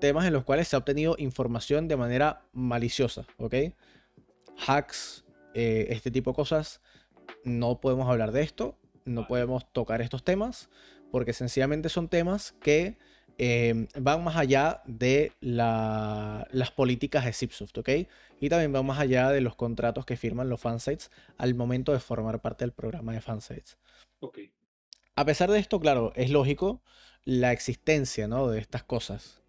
[0.00, 3.54] Temas en los cuales se ha obtenido información de manera maliciosa, ¿ok?
[4.66, 6.80] Hacks, eh, este tipo de cosas.
[7.44, 10.68] No podemos hablar de esto, no podemos tocar estos temas,
[11.10, 12.98] porque sencillamente son temas que
[13.38, 17.88] eh, van más allá de la- las políticas de Zipsoft, ¿ok?
[18.40, 22.00] Y también van más allá de los contratos que firman los fansites al momento de
[22.00, 23.78] formar parte del programa de fansites.
[24.20, 24.38] Ok.
[25.14, 26.82] A pesar de esto, claro, es lógico
[27.24, 28.48] la existencia ¿no?
[28.48, 29.42] de estas cosas.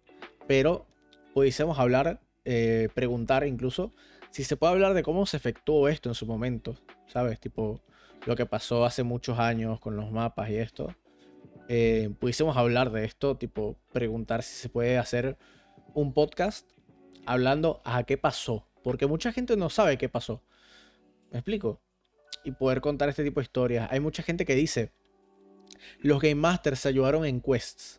[0.46, 0.86] Pero
[1.34, 3.92] pudiésemos hablar, eh, preguntar incluso,
[4.30, 7.38] si se puede hablar de cómo se efectuó esto en su momento, ¿sabes?
[7.40, 7.80] Tipo,
[8.26, 10.94] lo que pasó hace muchos años con los mapas y esto.
[11.68, 15.36] Eh, pudiésemos hablar de esto, tipo, preguntar si se puede hacer
[15.94, 16.70] un podcast
[17.26, 18.66] hablando a qué pasó.
[18.82, 20.42] Porque mucha gente no sabe qué pasó.
[21.30, 21.80] ¿Me explico?
[22.42, 23.88] Y poder contar este tipo de historias.
[23.90, 24.92] Hay mucha gente que dice,
[26.00, 27.98] los Game Masters se ayudaron en quests.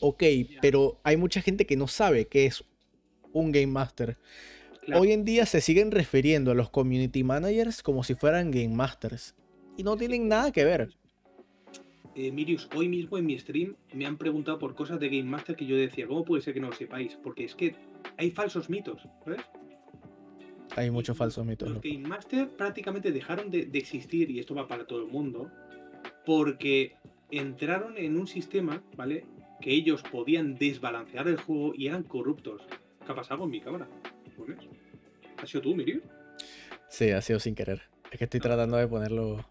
[0.00, 0.22] Ok,
[0.60, 2.64] pero hay mucha gente que no sabe qué es
[3.32, 4.18] un Game Master.
[4.82, 5.00] Claro.
[5.00, 9.34] Hoy en día se siguen refiriendo a los community managers como si fueran Game Masters.
[9.78, 10.90] Y no tienen nada que ver.
[12.16, 15.56] Eh, Mirius, hoy mismo en mi stream me han preguntado por cosas de Game Master
[15.56, 17.18] que yo decía, ¿cómo puede ser que no lo sepáis?
[17.22, 17.74] Porque es que
[18.16, 19.40] hay falsos mitos, ¿sabes?
[20.76, 21.70] Hay muchos falsos mitos.
[21.70, 21.82] Los.
[21.82, 25.50] Game Master prácticamente dejaron de, de existir, y esto va para todo el mundo,
[26.24, 26.96] porque
[27.30, 29.26] entraron en un sistema, ¿vale?
[29.60, 32.62] Que ellos podían desbalancear el juego y eran corruptos.
[33.04, 33.88] ¿Qué ha pasado con mi cámara?
[35.38, 36.02] ¿Has sido tú, Mirius?
[36.88, 37.82] Sí, ha sido sin querer.
[38.10, 39.44] Es que estoy tratando de ponerlo.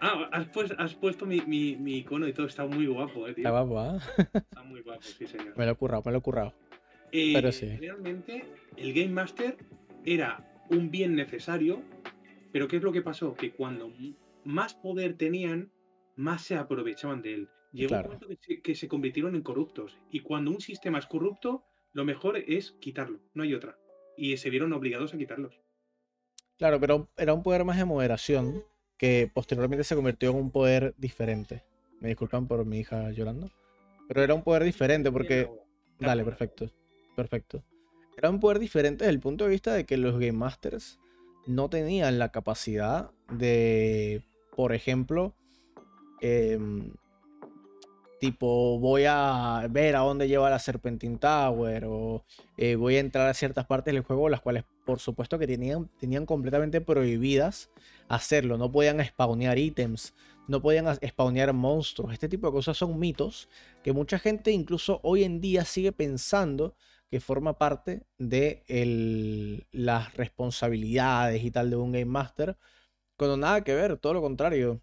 [0.00, 3.34] Ah, has, pues- has puesto mi, mi- mi icono y todo, está muy guapo, eh,
[3.34, 3.46] tío.
[3.48, 3.98] Está guapo, ¿ah?
[4.34, 5.56] Está muy guapo, sí, señor.
[5.56, 6.54] Me lo he currado, me lo he currado.
[7.10, 7.76] Eh, Pero sí.
[7.76, 8.44] Realmente,
[8.76, 9.56] el Game Master
[10.04, 11.82] era un bien necesario,
[12.52, 13.34] pero ¿qué es lo que pasó?
[13.34, 13.90] Que cuando
[14.44, 15.72] más poder tenían,
[16.16, 17.48] más se aprovechaban de él.
[17.72, 18.08] Llegó Claro.
[18.10, 19.98] un momento que se, que se convirtieron en corruptos.
[20.10, 23.76] Y cuando un sistema es corrupto, lo mejor es quitarlo, no hay otra.
[24.16, 25.60] Y se vieron obligados a quitarlos.
[26.56, 28.64] Claro, pero era un poder más de moderación
[28.98, 31.62] que posteriormente se convirtió en un poder diferente.
[32.00, 33.50] Me disculpan por mi hija llorando.
[34.08, 35.50] Pero era un poder diferente porque...
[35.98, 36.70] Dale, perfecto.
[37.16, 37.62] Perfecto.
[38.16, 40.98] Era un poder diferente desde el punto de vista de que los Game Masters
[41.46, 44.22] no tenían la capacidad de,
[44.54, 45.34] por ejemplo,
[46.20, 46.92] em,
[48.20, 52.24] tipo, voy a ver a dónde lleva la Serpentine Tower o
[52.56, 55.90] eh, voy a entrar a ciertas partes del juego, las cuales, por supuesto, que tenían,
[55.98, 57.68] tenían completamente prohibidas
[58.08, 58.56] hacerlo.
[58.56, 60.14] No podían spawnear ítems,
[60.46, 62.14] no podían spawnear monstruos.
[62.14, 63.50] Este tipo de cosas son mitos
[63.82, 66.74] que mucha gente incluso hoy en día sigue pensando
[67.10, 72.56] que forma parte de las responsabilidades y tal de un Game Master,
[73.18, 74.80] cuando nada que ver, todo lo contrario.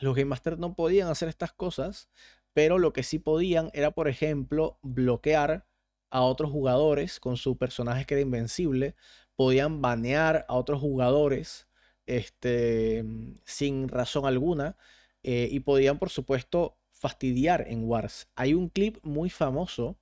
[0.00, 2.10] Los Game Masters no podían hacer estas cosas,
[2.52, 5.66] pero lo que sí podían era, por ejemplo, bloquear
[6.14, 8.94] a otros jugadores con su personaje que era invencible,
[9.34, 11.66] podían banear a otros jugadores
[12.06, 13.04] este,
[13.44, 14.76] sin razón alguna
[15.24, 18.28] eh, y podían, por supuesto, fastidiar en Wars.
[18.36, 19.98] Hay un clip muy famoso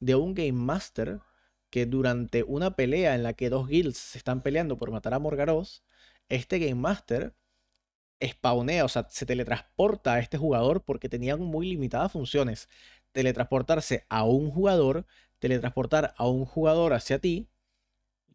[0.00, 1.20] de un Game Master
[1.70, 5.20] que durante una pelea en la que dos guilds se están peleando por matar a
[5.20, 5.82] Morgaroth,
[6.28, 7.36] este Game Master
[8.22, 12.68] spawnea, o sea, se teletransporta a este jugador porque tenían muy limitadas funciones.
[13.12, 15.06] Teletransportarse a un jugador,
[15.38, 17.48] teletransportar a un jugador hacia ti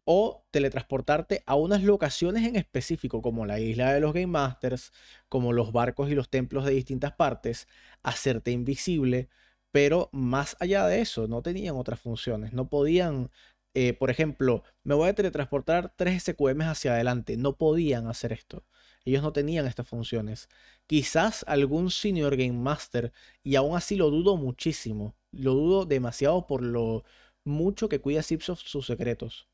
[0.04, 4.92] o teletransportarte a unas locaciones en específico, como la isla de los Game Masters,
[5.28, 7.68] como los barcos y los templos de distintas partes,
[8.02, 9.28] hacerte invisible,
[9.72, 13.30] pero más allá de eso, no tenían otras funciones, no podían,
[13.74, 18.64] eh, por ejemplo, me voy a teletransportar tres SQMs hacia adelante, no podían hacer esto.
[19.04, 20.48] Ellos no tenían estas funciones.
[20.86, 26.62] Quizás algún Senior Game Master, y aún así lo dudo muchísimo, lo dudo demasiado por
[26.62, 27.04] lo
[27.44, 29.48] mucho que cuida Zipsoft sus secretos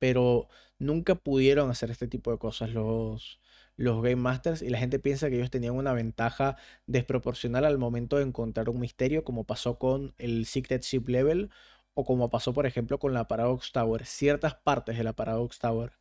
[0.00, 0.48] pero
[0.80, 3.40] nunca pudieron hacer este tipo de cosas los,
[3.76, 8.16] los Game Masters y la gente piensa que ellos tenían una ventaja desproporcional al momento
[8.16, 11.50] de encontrar un misterio, como pasó con el Secret Ship Level
[11.94, 14.06] o como pasó, por ejemplo, con la Paradox Tower.
[14.06, 15.92] Ciertas partes de la Paradox Tower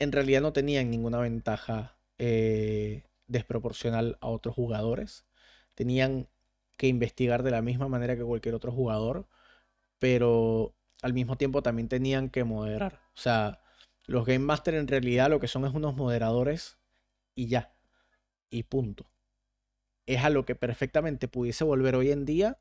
[0.00, 5.26] en realidad no tenían ninguna ventaja eh, desproporcional a otros jugadores.
[5.74, 6.28] Tenían
[6.76, 9.28] que investigar de la misma manera que cualquier otro jugador,
[9.98, 13.02] pero al mismo tiempo también tenían que moderar.
[13.14, 13.60] O sea,
[14.06, 16.78] los Game Master en realidad lo que son es unos moderadores
[17.34, 17.74] y ya.
[18.48, 19.06] Y punto.
[20.06, 22.58] Es a lo que perfectamente pudiese volver hoy en día,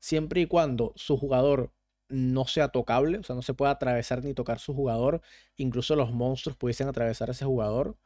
[0.00, 1.72] siempre y cuando su jugador
[2.14, 5.20] no sea tocable, o sea, no se pueda atravesar ni tocar su jugador,
[5.56, 7.96] incluso los monstruos pudiesen atravesar a ese jugador,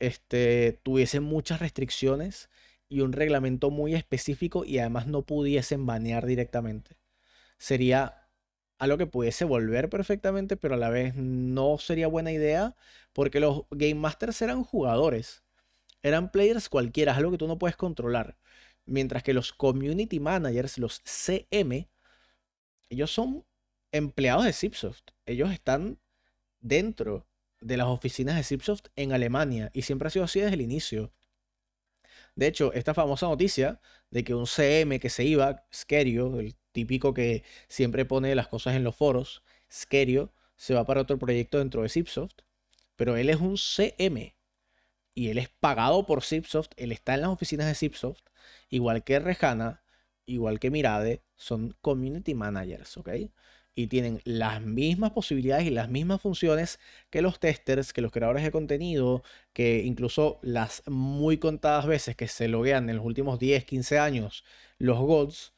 [0.00, 2.50] este, tuviesen muchas restricciones
[2.88, 6.96] y un reglamento muy específico y además no pudiesen banear directamente.
[7.58, 8.28] Sería
[8.78, 12.76] algo que pudiese volver perfectamente, pero a la vez no sería buena idea
[13.12, 15.44] porque los Game Masters eran jugadores,
[16.02, 18.38] eran players cualquiera, es algo que tú no puedes controlar.
[18.86, 21.88] Mientras que los Community Managers, los CM,
[22.90, 23.46] ellos son
[23.92, 25.02] empleados de Zipsoft.
[25.24, 25.98] Ellos están
[26.60, 27.26] dentro
[27.60, 31.12] de las oficinas de Zipsoft en Alemania y siempre ha sido así desde el inicio.
[32.34, 37.14] De hecho, esta famosa noticia de que un CM que se iba, Skerio, el típico
[37.14, 41.82] que siempre pone las cosas en los foros, Skerio, se va para otro proyecto dentro
[41.82, 42.42] de Zipsoft,
[42.96, 44.34] pero él es un CM
[45.14, 48.22] y él es pagado por Zipsoft, él está en las oficinas de Zipsoft,
[48.68, 49.82] igual que Rejana,
[50.32, 53.10] igual que Mirade, son community managers, ¿ok?
[53.74, 58.42] Y tienen las mismas posibilidades y las mismas funciones que los testers, que los creadores
[58.42, 63.64] de contenido, que incluso las muy contadas veces que se loguean en los últimos 10,
[63.64, 64.44] 15 años
[64.78, 65.54] los gods,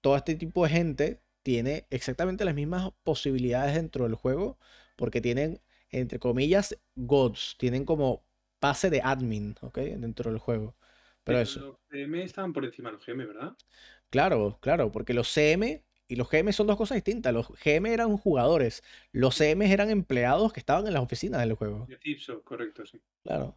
[0.00, 4.58] todo este tipo de gente tiene exactamente las mismas posibilidades dentro del juego,
[4.96, 5.60] porque tienen,
[5.90, 8.22] entre comillas, gods, tienen como
[8.58, 9.78] pase de admin, ¿ok?
[9.78, 10.76] Dentro del juego.
[11.24, 11.60] Pero, eso.
[11.60, 13.56] Los CM estaban por encima de los GM, ¿verdad?
[14.10, 17.32] Claro, claro, porque los CM y los GM son dos cosas distintas.
[17.32, 18.82] Los GM eran jugadores,
[19.12, 21.86] los CM eran empleados que estaban en las oficinas del juego.
[21.88, 23.00] De Zipsoft, correcto, sí.
[23.22, 23.56] Claro.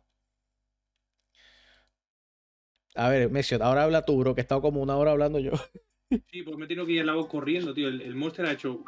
[2.95, 5.51] A ver, Messi, ahora habla tú, bro, que he estado como una hora hablando yo.
[6.29, 7.87] Sí, pues me tengo que ir al lado corriendo, tío.
[7.87, 8.83] El, el monster ha hecho.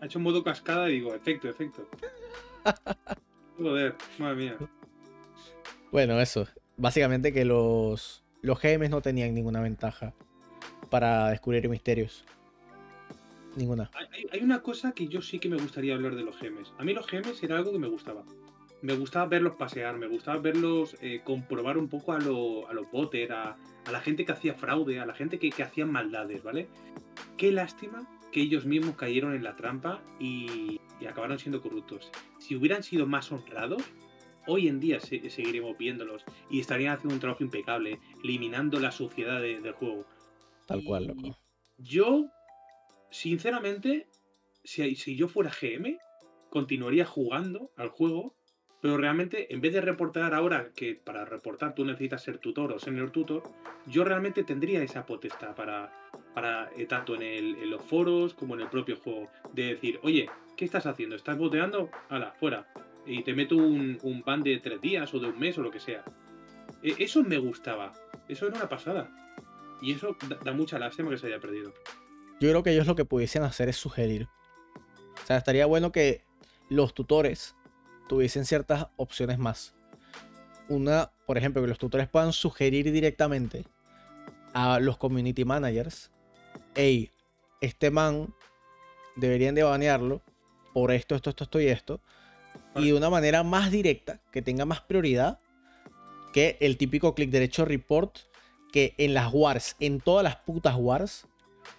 [0.00, 1.88] Ha hecho modo cascada y digo, efecto, efecto.
[3.58, 4.56] Joder, madre mía.
[5.90, 6.46] Bueno, eso.
[6.76, 10.14] Básicamente que los, los GMs no tenían ninguna ventaja
[10.90, 12.24] para descubrir misterios.
[13.56, 13.90] Ninguna.
[14.32, 16.72] Hay, una cosa que yo sí que me gustaría hablar de los gemes.
[16.78, 18.24] A mí los gemes era algo que me gustaba.
[18.82, 22.90] Me gustaba verlos pasear, me gustaba verlos eh, comprobar un poco a, lo- a los
[22.90, 26.42] botter, a, a la gente que hacía fraude, a la gente que, que hacía maldades,
[26.42, 26.68] ¿vale?
[27.36, 32.10] Qué lástima que ellos mismos cayeron en la trampa y, y acabaron siendo corruptos.
[32.38, 33.82] Si hubieran sido más honrados,
[34.46, 39.42] hoy en día se- seguiremos viéndolos y estarían haciendo un trabajo impecable, eliminando la suciedad
[39.42, 40.06] de- del juego.
[40.70, 41.36] Tal cual, loco.
[41.78, 42.26] Yo,
[43.10, 44.06] sinceramente,
[44.62, 45.98] si, yo fuera GM,
[46.48, 48.36] continuaría jugando al juego,
[48.80, 52.78] pero realmente, en vez de reportar ahora, que para reportar tú necesitas ser tutor o
[52.78, 53.42] senior tutor,
[53.86, 55.92] yo realmente tendría esa potestad para,
[56.34, 60.64] para eh, tanto en los foros como en el propio juego, de decir, oye, ¿qué
[60.64, 61.16] estás haciendo?
[61.16, 61.90] ¿Estás boteando?
[62.08, 62.72] Hala, fuera.
[63.06, 65.72] Y te meto un, un ban de tres días o de un mes o lo
[65.72, 66.04] que sea.
[66.80, 67.92] E- Eso me gustaba.
[68.28, 69.10] Eso era una pasada.
[69.80, 71.72] Y eso da, mucha lástima que se haya perdido.
[72.40, 74.28] yo creo que ellos lo que pudiesen hacer es sugerir.
[75.22, 76.24] O sea, estaría bueno que
[76.68, 77.54] los tutores
[78.08, 79.74] tuviesen ciertas opciones más.
[80.68, 83.64] Una, por ejemplo, que los tutores puedan sugerir directamente
[84.52, 86.10] a los community managers,
[86.74, 87.10] hey,
[87.60, 88.34] este man
[89.16, 90.22] deberían de banearlo
[90.72, 92.00] por esto, esto, esto, esto y esto.
[92.76, 95.40] Y de una manera más directa, que tenga más prioridad
[96.32, 98.18] que el típico clic derecho report
[98.72, 101.26] que en las wars, en todas las putas wars,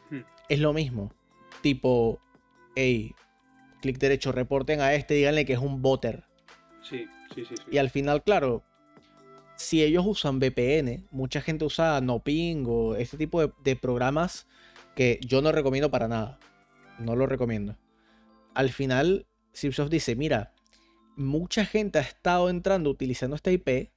[0.10, 0.20] hmm.
[0.50, 1.12] es lo mismo.
[1.62, 2.20] Tipo,
[2.76, 3.14] hey,
[3.82, 6.24] clic derecho, reporten a este, díganle que es un botter.
[6.82, 8.64] Sí, sí, sí, Y al final, claro,
[9.62, 14.48] si ellos usan VPN, mucha gente usa NoPing o este tipo de, programas
[14.96, 16.39] que yo no recomiendo para nada.
[17.00, 17.78] No lo recomiendo.
[18.54, 20.54] Al final, Cipsoft dice, mira,
[21.16, 23.92] mucha gente ha estado entrando utilizando esta IP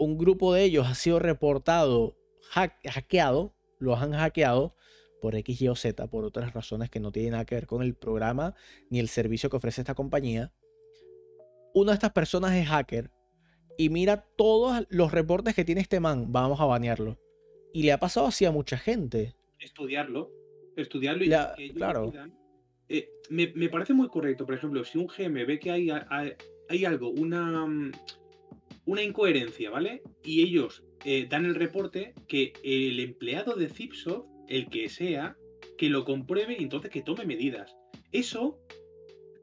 [0.00, 2.16] un grupo de ellos ha sido reportado
[2.48, 4.74] hackeado, los han hackeado
[5.20, 7.82] por X, Y o Z, por otras razones que no tienen nada que ver con
[7.82, 8.54] el programa
[8.88, 10.52] ni el servicio que ofrece esta compañía.
[11.74, 13.10] Una de estas personas es hacker
[13.76, 17.18] y mira todos los reportes que tiene este man, vamos a banearlo.
[17.74, 19.34] Y le ha pasado así a mucha gente.
[19.58, 20.32] Estudiarlo,
[20.76, 21.24] estudiarlo
[21.58, 22.10] y claro.
[22.88, 27.10] Eh, me, parece muy correcto, por ejemplo, si un GM ve que hay, hay algo,
[27.10, 27.92] una mm,
[28.90, 30.02] una incoherencia, ¿vale?
[30.24, 35.36] Y ellos eh, dan el reporte que el empleado de Zipsoft, el que sea,
[35.78, 37.76] que lo compruebe y entonces que tome medidas.
[38.10, 38.58] Eso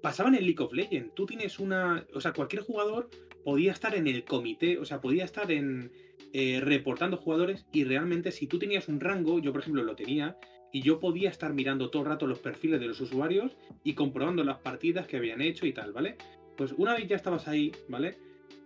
[0.01, 1.15] pasaba en el League of Legends.
[1.15, 2.05] Tú tienes una.
[2.13, 3.09] O sea, cualquier jugador
[3.45, 5.93] podía estar en el comité, o sea, podía estar en.
[6.33, 10.37] Eh, reportando jugadores y realmente si tú tenías un rango, yo por ejemplo lo tenía,
[10.73, 14.43] y yo podía estar mirando todo el rato los perfiles de los usuarios y comprobando
[14.43, 16.17] las partidas que habían hecho y tal, ¿vale?
[16.57, 18.17] Pues una vez ya estabas ahí, ¿vale?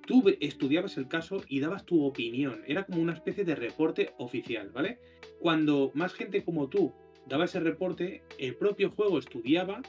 [0.05, 2.61] Tú estudiabas el caso y dabas tu opinión.
[2.67, 4.99] Era como una especie de reporte oficial, ¿vale?
[5.39, 6.93] Cuando más gente como tú
[7.27, 9.81] daba ese reporte, el propio juego estudiaba.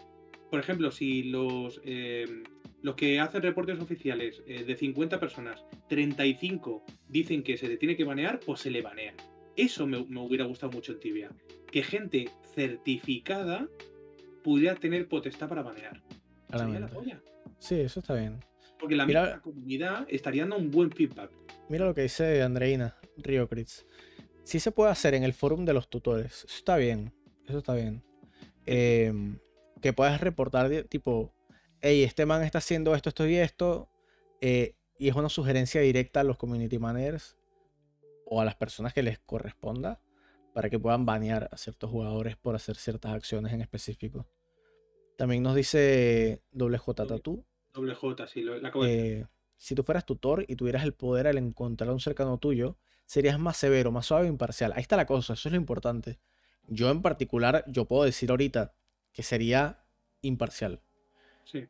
[0.50, 2.42] Por ejemplo, si los, eh,
[2.82, 7.96] los que hacen reportes oficiales eh, de 50 personas, 35 dicen que se le tiene
[7.96, 9.14] que banear, pues se le banea.
[9.56, 11.30] Eso me, hubiera gustado mucho en Tibia.
[11.70, 13.68] Que gente certificada
[14.42, 16.02] pudiera tener potestad para banear.
[17.58, 18.40] Sí, eso está bien.
[18.83, 21.30] Porque la misma comunidad estaría dando un buen feedback.
[21.68, 23.87] Mira lo que dice Andreina Riocritz.
[24.43, 26.45] Sí se puede hacer en el forum de los tutores.
[26.45, 27.12] Eso está bien.
[27.47, 28.03] Eso está bien.
[28.66, 29.39] Em,
[29.80, 31.33] que puedas reportar, tipo,
[31.80, 33.89] hey, este man está haciendo esto, esto y esto.
[34.41, 37.37] Eh, y es una sugerencia directa a los community managers
[38.26, 40.01] o a las personas que les corresponda
[40.55, 44.26] para que puedan banear a ciertos jugadores por hacer ciertas acciones en específico.
[45.16, 50.56] También nos dice WJ Tattoo Doble J, sí, la eh, Si tú fueras tutor y
[50.56, 54.28] tuvieras el poder al encontrar a un cercano tuyo, serías más severo, más suave e
[54.28, 54.72] imparcial.
[54.74, 56.18] Ahí está la cosa, eso es lo importante.
[56.68, 58.74] Yo en particular, yo puedo decir ahorita
[59.12, 59.84] que sería
[60.20, 60.82] imparcial.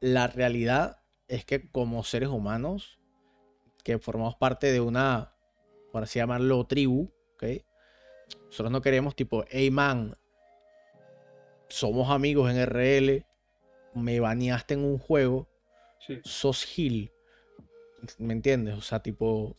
[0.00, 2.98] La realidad es que como seres humanos,
[3.84, 5.34] que formamos parte de una,
[5.92, 7.44] por así llamarlo, tribu, ¿ok?
[8.46, 10.16] Nosotros no queremos tipo, hey man,
[11.68, 13.24] somos amigos en RL,
[13.94, 15.48] me baneaste en un juego,
[16.24, 17.12] sos Gil.
[18.18, 18.76] ¿Me entiendes?
[18.76, 19.56] O sea, tipo,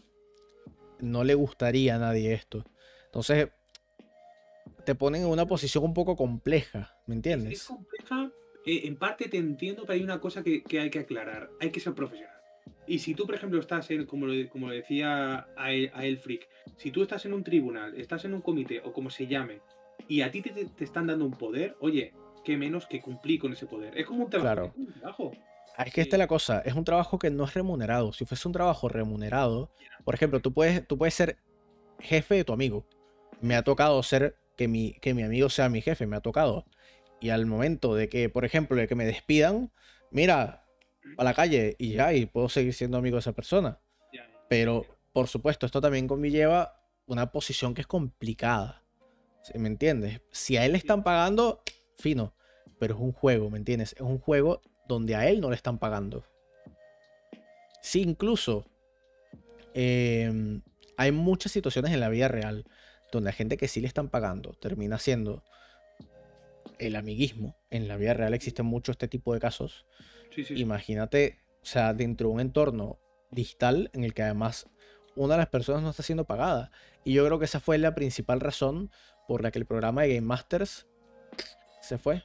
[0.99, 2.65] no le gustaría a nadie esto.
[3.05, 3.49] Entonces,
[4.85, 7.53] te ponen en una posición un poco compleja, ¿me entiendes?
[7.53, 8.31] Es, compleja.
[8.65, 11.49] Eh, en parte te entiendo, pero hay una cosa que, hay que aclarar.
[11.59, 12.33] Hay que ser profesional.
[12.87, 16.47] Y si tú, por ejemplo, estás en, como, como decía a el, a el Freak,
[16.77, 19.61] si tú estás en un tribunal, estás en un comité o como se llame,
[20.07, 22.13] y a ti te, están dando un poder, oye,
[22.43, 23.97] qué menos que cumplir con ese poder.
[23.97, 24.73] Es como un trabajo.
[24.75, 25.31] Un trabajo.
[25.77, 28.13] Es que esta es la cosa, es un trabajo que no es remunerado.
[28.13, 29.71] Si fuese un trabajo remunerado,
[30.03, 31.37] por ejemplo, tú puedes, tú puedes ser
[31.99, 32.85] jefe de tu amigo.
[33.41, 36.65] Me ha tocado ser que mi, que mi amigo sea mi jefe, me ha tocado.
[37.19, 39.71] Y al momento de que, por ejemplo, de que me despidan,
[40.11, 40.65] mira,
[41.17, 43.79] a la calle y ya, y puedo seguir siendo amigo de esa persona.
[44.49, 48.83] Pero, por supuesto, esto también conlleva una posición que es complicada.
[49.55, 50.21] ¿Me entiendes?
[50.31, 51.63] Si a él le están pagando,
[51.97, 52.35] fino.
[52.79, 53.93] Pero es un juego, ¿me entiendes?
[53.93, 54.61] Es un juego
[54.93, 56.23] donde a él no le están pagando.
[57.81, 58.65] Sí, incluso
[59.73, 60.61] em,
[60.97, 62.65] hay muchas situaciones en la vida real
[63.11, 65.43] donde a gente que sí le están pagando termina siendo
[66.79, 67.55] el amiguismo.
[67.69, 69.85] En la vida real existen muchos este tipo de casos.
[70.49, 72.99] Imagínate, o sea, dentro de un entorno
[73.31, 74.67] digital en el que además
[75.15, 76.71] una de las personas no está siendo pagada.
[77.03, 78.91] Y yo creo que esa fue la principal razón
[79.27, 80.87] por la que el programa de Game Masters
[81.81, 82.23] se fue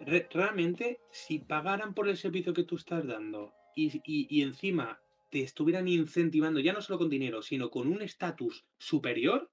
[0.00, 6.60] realmente, si pagaran por el servicio que tú estás dando y, encima te estuvieran incentivando,
[6.60, 9.50] ya no solo con dinero, sino con un estatus superior,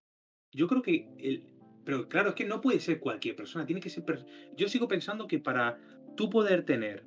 [0.51, 1.43] yo creo que
[1.83, 4.03] Pero claro, es que no puede ser cualquier persona, tiene que ser...
[4.57, 5.79] Yo sigo pensando que para
[6.15, 7.03] tú poder tener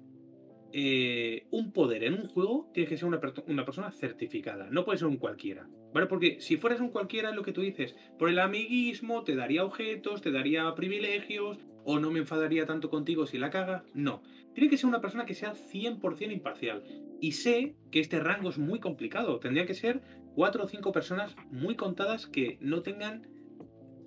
[0.72, 4.98] eh, un poder en un juego, tiene que ser una, una, persona certificada, no puede
[4.98, 6.06] ser un cualquiera, ¿vale?
[6.06, 10.20] Porque si fueras un cualquiera, lo que tú dices, por el amiguismo, te daría objetos,
[10.20, 14.22] te daría privilegios, o no me enfadaría tanto contigo si la caga, no.
[14.54, 16.82] Tiene que ser una persona que sea 100% imparcial.
[17.20, 20.02] Y sé que este rango es muy complicado, tendría que ser
[20.34, 23.26] cuatro o cinco personas muy contadas que no tengan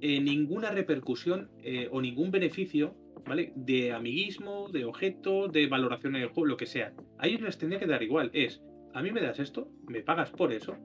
[0.01, 2.95] eh, ninguna repercusión eh, o ningún beneficio,
[3.25, 3.53] ¿vale?
[3.55, 6.93] De amiguismo, de objetos, de valoración en el juego, lo que sea.
[7.19, 8.31] A ellos les tendría que dar igual.
[8.33, 8.61] Es,
[8.93, 10.75] a mí me das esto, me pagas por eso,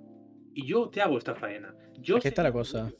[0.54, 1.74] y yo te hago esta faena.
[2.00, 2.92] Yo ¿Qué está la cosa?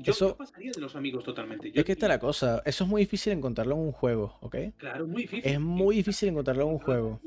[0.00, 1.72] Yo, eso, pasaría de los amigos totalmente.
[1.74, 2.62] es que está la cosa.
[2.64, 4.56] Eso es muy difícil encontrarlo en un juego, ¿ok?
[4.76, 5.50] Claro, muy difícil.
[5.50, 7.20] Es muy difícil encontrarlo en un juego.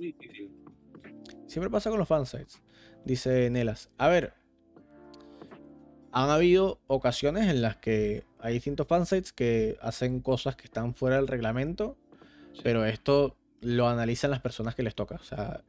[1.47, 2.61] Siempre pasa con los fansites.
[3.03, 3.89] Dice Nelas.
[3.97, 4.33] A ver,
[6.11, 11.17] han habido ocasiones en las que hay distintos fansites que hacen cosas que están fuera
[11.17, 11.97] del reglamento,
[12.63, 15.15] pero esto lo analizan las personas que les toca.
[15.15, 15.63] O sea,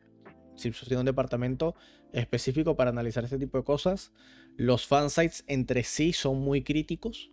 [0.55, 1.74] si tiene un departamento
[2.12, 4.12] específico para analizar este tipo de cosas.
[4.57, 7.30] Los fansites entre sí son muy críticos.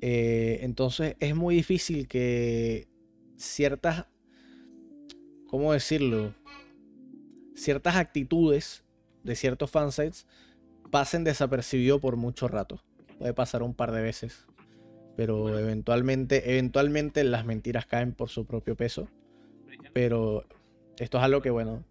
[0.00, 2.88] Eh, entonces es muy difícil que
[3.36, 4.06] ciertas,
[5.46, 6.34] ¿cómo decirlo?
[7.54, 8.84] Ciertas actitudes
[9.24, 10.26] de ciertos fansites
[10.90, 12.82] pasen desapercibido por mucho rato.
[13.18, 14.46] Puede pasar un par de veces.
[15.16, 19.08] Pero eventualmente, eventualmente las mentiras caen por su propio peso.
[19.92, 20.44] Pero
[20.96, 21.84] esto es algo que, bueno.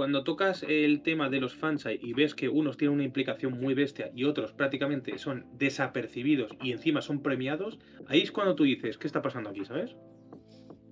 [0.00, 3.74] Cuando tocas el tema de los fansite y ves que unos tienen una implicación muy
[3.74, 8.96] bestia y otros prácticamente son desapercibidos y encima son premiados, ahí es cuando tú dices,
[8.96, 9.94] ¿qué está pasando aquí, sabes?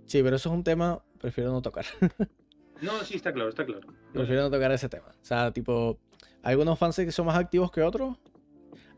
[0.04, 1.86] Sí, pero eso es un tema, prefiero no tocar.
[2.82, 3.88] no, sí, está claro, está claro.
[4.12, 5.08] Prefiero no tocar ese tema.
[5.08, 5.98] O sea, tipo,
[6.42, 8.18] algunos fans que son más activos que otros.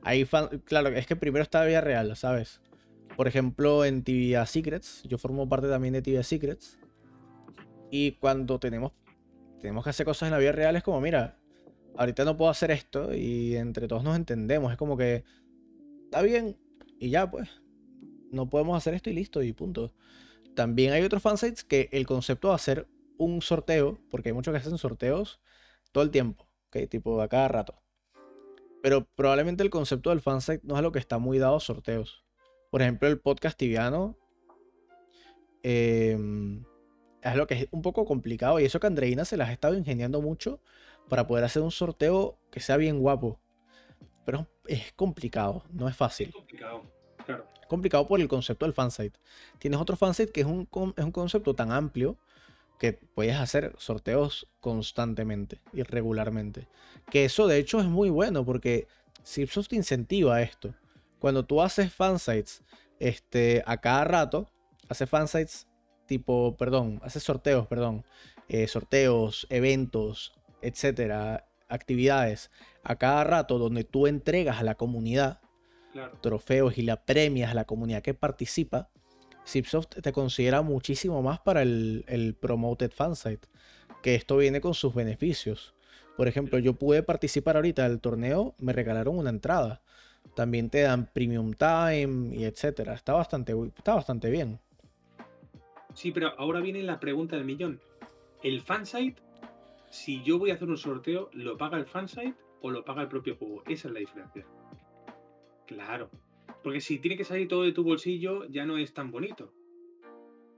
[0.03, 0.27] Hay
[0.65, 2.61] claro, es que primero está vida real, ¿sabes?
[3.17, 6.81] Por ejemplo, en Tibia Secrets, yo formo parte también de Tibia Secrets.
[7.93, 8.91] Y cuando tenemos,
[9.61, 11.39] tenemos que hacer cosas en la vida real, es como, mira,
[11.97, 14.73] ahorita no puedo hacer esto y entre todos nos entendemos.
[14.73, 15.25] Es como que
[16.05, 16.59] está bien
[16.99, 17.49] y ya, pues.
[18.31, 19.93] No podemos hacer esto y listo y punto.
[20.55, 22.89] También hay otros fansites que el concepto de hacer
[23.19, 25.41] un sorteo, porque hay muchos que hacen sorteos
[25.93, 26.47] todo el tiempo.
[26.89, 27.83] Tipo a cada rato.
[28.83, 32.25] Pero probablemente el concepto del fansite no es lo que está muy dado a sorteos.
[32.71, 34.17] Por ejemplo, el podcast tibiano
[35.63, 36.65] em,
[37.23, 38.61] es lo que es un poco complicado.
[38.61, 40.61] Y eso que Andreina se las ha estado ingeniando mucho
[41.09, 43.39] para poder hacer un sorteo que sea bien guapo.
[44.25, 46.29] Pero es complicado, no es fácil.
[46.29, 46.83] Es complicado,
[47.25, 47.47] claro.
[47.61, 49.19] Es complicado por el concepto del fansite.
[49.59, 52.19] Tienes otro fansite que es un, es un concepto tan amplio
[52.79, 56.67] que puedes hacer sorteos constantemente y regularmente.
[57.11, 58.87] Que eso de hecho es muy bueno porque
[59.25, 60.75] Zipsoft te incentiva esto.
[61.19, 62.63] Cuando tú haces fansites
[62.99, 64.51] este, a cada rato,
[64.89, 65.69] haces fansites
[66.11, 68.05] tipo, perdón, haces sorteos, perdón,
[68.49, 72.51] eh, sorteos, eventos, etcétera, actividades
[72.83, 75.39] a cada rato donde tú entregas a la comunidad
[76.21, 78.89] trofeos y la premias a la comunidad que participa,
[79.47, 83.47] Zipsoft te considera muchísimo más para el, el Promoted Fansite,
[84.03, 85.75] que esto viene con sus beneficios.
[86.17, 89.81] Por ejemplo, yo pude participar ahorita del torneo, me regalaron una entrada.
[90.35, 92.95] También te dan premium time y etcétera.
[92.95, 94.59] Está bastante, está bastante bien.
[95.95, 97.81] Sí, pero ahora viene la pregunta del millón.
[98.43, 99.21] ¿El fansite,
[99.91, 103.09] si yo voy a hacer un sorteo, lo paga el fansite o lo paga el
[103.09, 103.63] propio juego?
[103.67, 104.47] Esa es la diferencia.
[105.67, 106.11] Claro.
[106.63, 109.53] Porque si tiene que salir todo de tu bolsillo, ya no es tan bonito.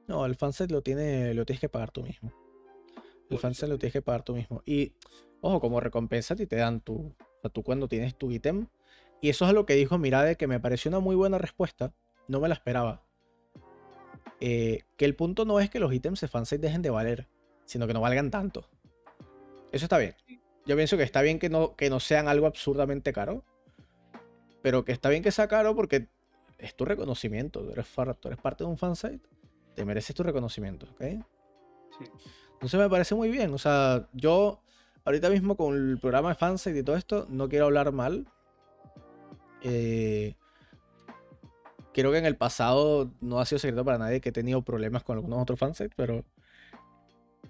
[0.08, 2.32] No, el fanset lo, tiene, lo tienes que pagar tú mismo.
[3.30, 4.62] El fanset lo tienes que pagar tú mismo.
[4.66, 4.92] Y,
[5.40, 7.14] ojo, como recompensa te dan tu.
[7.42, 8.66] O tú cuando tienes tu ítem.
[9.20, 11.94] Y eso es lo que dijo Mirade, que me pareció una muy buena respuesta.
[12.28, 13.04] No me la esperaba.
[14.45, 17.28] Eh, que el punto no es que los ítems de fanset dejen de valer,
[17.64, 18.68] sino que no valgan tanto.
[19.70, 20.16] Eso está bien.
[20.66, 23.45] Yo pienso que está bien que no, que no sean algo absurdamente caro
[24.62, 26.09] pero que está bien que sea caro porque
[26.59, 27.61] es tu reconocimiento.
[27.61, 27.86] Tú eres,
[28.24, 29.28] eres parte de un fansite,
[29.74, 31.24] te mereces tu reconocimiento, ¿ok?
[31.99, 32.05] Sí.
[32.55, 33.53] Entonces me parece muy bien.
[33.53, 34.61] O sea, yo
[35.05, 38.26] ahorita mismo con el programa de fansite y todo esto, no quiero hablar mal.
[39.62, 40.36] Eh,
[41.93, 45.03] creo que en el pasado no ha sido secreto para nadie que he tenido problemas
[45.03, 46.24] con algunos otros fansites, pero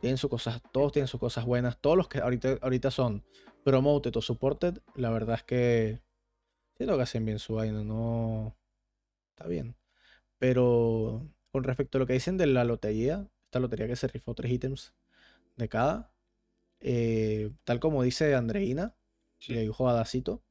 [0.01, 1.79] tienen sus cosas, todos tienen sus cosas buenas.
[1.81, 3.25] Todos los que ahorita, ahorita son
[3.65, 6.01] promoted o supported, la verdad es que
[6.77, 8.57] Siento que hacen bien su vaina, no.
[9.31, 9.77] Está bien.
[10.39, 14.35] Pero con respecto a lo que dicen de la lotería, esta lotería que se rifó
[14.35, 14.95] tres ítems
[15.57, 16.13] de cada,
[16.81, 18.97] eh, tal como dice Andreina,
[19.47, 20.43] le dijo a Dacito,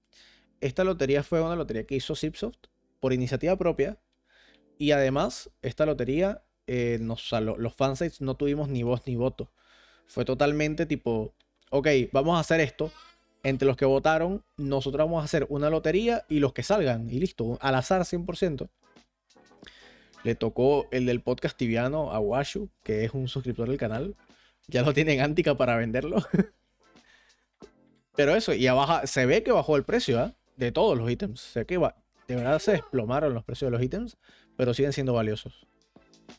[0.61, 2.67] esta lotería fue una lotería que hizo Zipsoft
[3.01, 3.97] por iniciativa propia.
[4.77, 9.51] Y además, esta lotería, eh, nos, o los fansites no tuvimos ni voz ni voto.
[10.07, 11.33] Fue totalmente tipo,
[11.69, 12.89] ok, vamos a hacer esto.
[13.43, 17.09] Entre los que votaron, nosotros vamos a hacer una lotería y los que salgan.
[17.09, 18.69] Y listo, al azar 100%.
[20.23, 24.15] Le tocó el del podcast tibiano a Washu, que es un suscriptor del canal.
[24.67, 26.23] Ya lo tienen Antica para venderlo.
[28.15, 30.33] Pero eso, y abajo, se ve que bajó el precio ¿ah?
[30.57, 31.41] de todos los ítems.
[31.41, 31.95] Sé que va-
[32.35, 34.17] de verdad se desplomaron los precios de los ítems,
[34.57, 35.67] pero siguen siendo valiosos.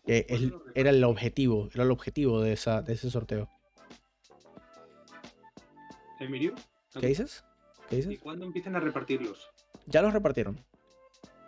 [0.07, 3.49] Que es- era el objetivo, era el objetivo de, esa, de ese sorteo.
[6.19, 7.45] ¿Qué dices?
[7.89, 8.21] ¿Qué ¿y dices?
[8.21, 9.51] cuándo empiezan a repartirlos?
[9.87, 10.65] Ya los repartieron.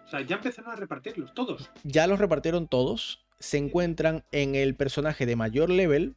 [0.05, 1.71] O sea, ya empezaron a repartirlos, todos.
[1.85, 3.25] Ya los repartieron todos.
[3.39, 6.17] Se encuentran en el personaje de mayor level,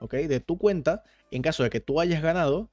[0.00, 0.14] ¿ok?
[0.14, 1.02] De tu cuenta.
[1.30, 2.70] En caso de que tú hayas ganado,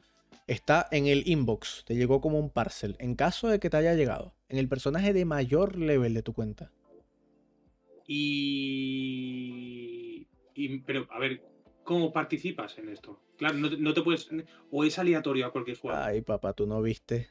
[0.48, 1.84] está en el inbox.
[1.86, 2.96] Te llegó como un parcel.
[3.00, 4.34] En caso de que te haya llegado.
[4.52, 6.74] En el personaje de mayor level de tu cuenta.
[8.92, 10.28] Y...
[10.56, 11.42] y- Pero, a ver,
[11.86, 13.18] ¿cómo participas en esto?
[13.38, 14.28] Claro, no te, no te puedes...
[14.70, 15.98] O es aleatorio a cualquier juego.
[15.98, 17.30] Ay, papá, tú no viste.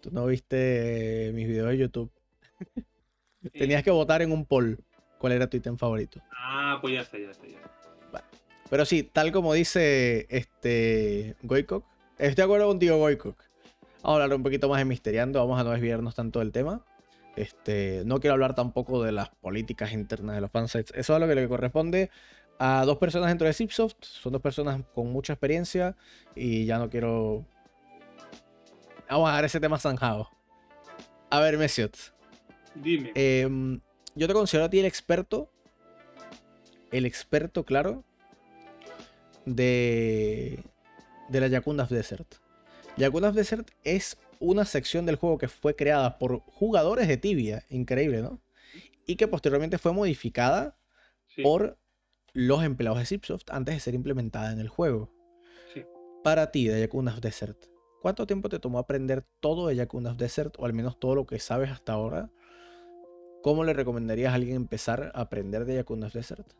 [0.00, 2.10] Tú no viste eh, mis videos de YouTube.
[3.52, 4.78] Tenías que votar en un poll
[5.18, 6.22] cuál era tu ítem favorito.
[6.32, 7.70] Ah, pues ya está, ya está, ya está.
[8.70, 11.84] Pero sí, tal como dice este Goikok,
[12.16, 13.38] estoy de acuerdo contigo, Goikok.
[14.04, 16.84] Vamos a hablar un poquito más de Misteriando, vamos a no desviarnos tanto del tema.
[17.36, 20.92] Este, no quiero hablar tampoco de las políticas internas de los fansites.
[20.94, 22.10] Eso es lo que le corresponde
[22.58, 23.96] a dos personas dentro de Zipsoft.
[24.02, 25.96] Son dos personas con mucha experiencia
[26.34, 27.46] y ya no quiero.
[29.08, 30.28] Vamos a dar ese tema zanjado.
[31.30, 31.96] A ver, Mesiot.
[32.74, 33.10] Dime.
[33.14, 33.80] Em,
[34.14, 35.50] yo te considero a ti el experto.
[36.92, 38.04] El experto, claro.
[39.46, 40.62] De.
[41.30, 42.43] De la Yakundaf Desert.
[42.96, 47.64] Yakundaf Desert es una sección del juego que fue creada por jugadores de Tibia.
[47.68, 48.40] Increíble, ¿no?
[49.06, 50.76] Y que posteriormente fue modificada
[51.26, 51.78] Sí, por
[52.32, 55.10] los empleados de Zipsoft antes de ser implementada en el juego.
[55.72, 55.84] sí.
[56.22, 57.66] Para ti, de Yakundaf Desert,
[58.00, 60.54] ¿cuánto tiempo te tomó aprender todo de Yakundaf Desert?
[60.58, 62.30] O al menos todo lo que sabes hasta ahora.
[63.42, 66.52] ¿Cómo le recomendarías a alguien empezar a aprender de Yakundaf Desert?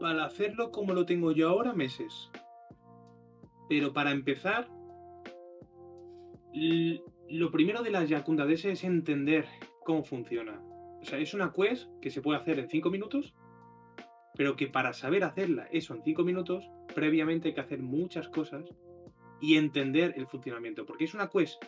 [0.00, 2.30] Para hacerlo como lo tengo yo ahora, meses.
[3.68, 4.68] Pero para empezar,
[6.52, 9.46] lo primero de las Yakunda DS es entender
[9.84, 10.62] cómo funciona.
[11.00, 13.34] O sea, es una quest que se puede hacer en 5 minutos,
[14.34, 18.64] pero que para saber hacerla eso en 5 minutos, previamente hay que hacer muchas cosas
[19.40, 20.86] y entender el funcionamiento.
[20.86, 21.62] Porque es una quest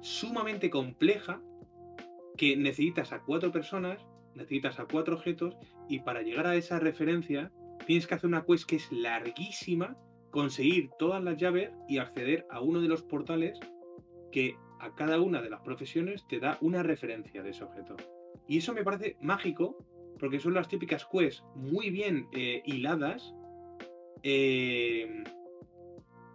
[0.00, 1.42] sumamente compleja
[2.36, 5.56] que necesitas a cuatro personas, necesitas a cuatro objetos
[5.88, 7.52] y para llegar a esa referencia
[7.86, 9.96] tienes que hacer una quest que es larguísima,
[10.30, 13.58] conseguir todas las llaves y acceder a uno de los portales
[14.30, 17.96] que a cada una de las profesiones te da una referencia de ese objeto.
[18.48, 19.84] Y eso me parece mágico
[20.18, 23.34] porque son las típicas quests muy bien eh, hiladas
[24.22, 25.22] eh,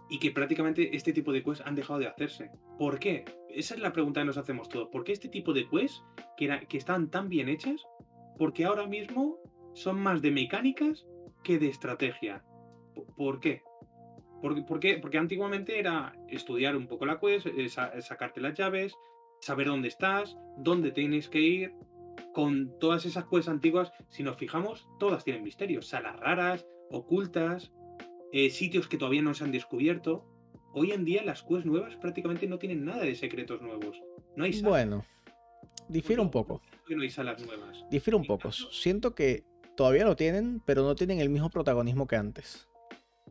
[0.09, 2.51] y que prácticamente este tipo de quests han dejado de hacerse.
[2.77, 3.25] ¿Por qué?
[3.49, 4.89] Esa es la pregunta que nos hacemos todos.
[4.89, 6.03] ¿Por qué este tipo de quests
[6.37, 7.83] que, era- que están tan bien hechas?
[8.37, 9.37] Porque ahora mismo
[9.73, 11.05] son más de mecánicas
[11.43, 12.43] que de estrategia.
[12.93, 13.61] ¿Por- ¿Por qué?
[14.45, 14.99] Porque, por qué?
[14.99, 18.93] Porque antiguamente era estudiar un poco la quest, eh, sa- sacarte las llaves,
[19.41, 21.73] saber dónde estás, dónde tienes que ir.
[22.31, 25.87] Con todas esas quests antiguas, si nos fijamos, todas tienen misterios.
[25.87, 27.71] Salas raras, ocultas,
[28.33, 30.27] eh, sitios que todavía no se han descubierto.
[30.75, 33.99] Hoy en día las quests nuevas prácticamente no tienen nada de secretos nuevos.
[34.35, 34.69] No hay salas.
[34.69, 35.05] Bueno,
[35.89, 36.61] difiere un poco.
[36.89, 37.83] no hay salas nuevas.
[37.89, 38.51] Difiere un poco.
[38.51, 39.43] Siento que
[39.75, 42.67] todavía lo tienen, pero no tienen el mismo protagonismo que antes.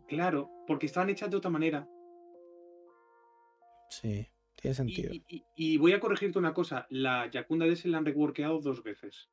[0.09, 1.89] Claro, porque estaban hechas de otra manera.
[3.91, 4.27] Sí,
[4.57, 5.13] tiene sentido.
[5.15, 6.87] y- y- y voy a corregirte una cosa.
[6.91, 9.29] La Yakunda DS la han reworkeado dos veces.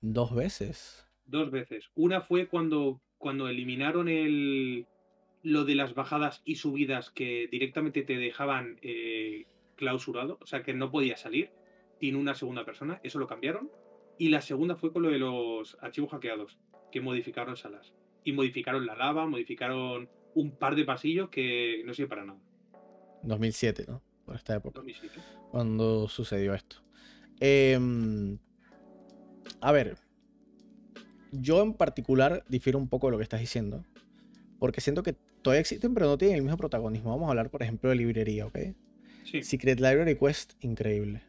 [0.00, 1.06] Dos veces.
[1.24, 1.90] Dos veces.
[1.94, 4.86] Una fue cuando, cuando eliminaron el,
[5.42, 9.46] lo de las bajadas y subidas que directamente te dejaban eh,
[9.76, 11.50] clausurado, o sea que no podías salir
[12.00, 13.00] sin una segunda persona.
[13.02, 13.70] Eso lo cambiaron.
[14.18, 16.58] Y la segunda fue con lo de los archivos hackeados,
[16.92, 17.92] que modificaron salas.
[18.26, 22.38] Y modificaron la lava, modificaron un par de pasillos que no sirve para nada.
[23.22, 24.02] 2007, ¿no?
[24.26, 24.80] Por esta época.
[24.80, 25.14] 2007.
[25.50, 26.82] cuando sucedió esto.
[27.40, 28.38] Em,
[29.60, 29.96] a ver,
[31.32, 33.84] yo en particular difiero un poco de lo que estás diciendo,
[34.58, 37.10] porque siento que todavía existen, pero no tienen el mismo protagonismo.
[37.10, 38.58] Vamos a hablar, por ejemplo, de librería, ¿ok?
[39.24, 39.42] Sí.
[39.42, 41.22] Secret Library Quest, increíble.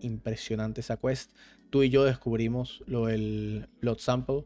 [0.00, 1.32] Impresionante esa quest.
[1.70, 4.44] Tú y yo descubrimos lo del Blood Sample.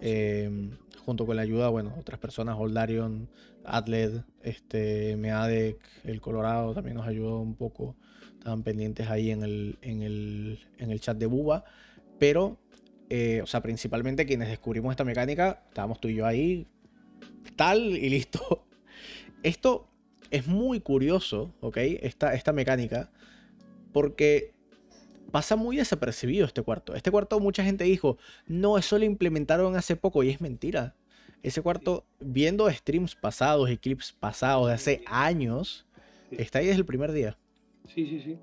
[0.00, 0.70] em,
[1.04, 3.28] junto con la ayuda, bueno, otras personas, Holdarion,
[3.64, 7.96] Adled, este, Meadec, el Colorado también nos ayudó un poco.
[8.32, 11.64] estaban pendientes ahí en el, en el, en el chat de Buba.
[12.18, 12.58] Pero,
[13.10, 16.66] eh, o sea, principalmente quienes descubrimos esta mecánica, estábamos tú y yo ahí,
[17.56, 18.64] tal y listo.
[19.42, 19.88] Esto
[20.30, 21.76] es muy curioso, ¿ok?
[21.78, 23.10] Esta, esta mecánica,
[23.92, 24.54] porque
[25.32, 26.94] pasa muy desapercibido este cuarto.
[26.94, 30.94] Este cuarto mucha gente dijo, no, eso lo implementaron hace poco y es mentira.
[31.42, 35.86] Ese cuarto, viendo streams pasados y clips pasados de hace años,
[36.30, 37.36] está ahí desde el primer día.
[37.92, 38.38] Sí, sí, sí.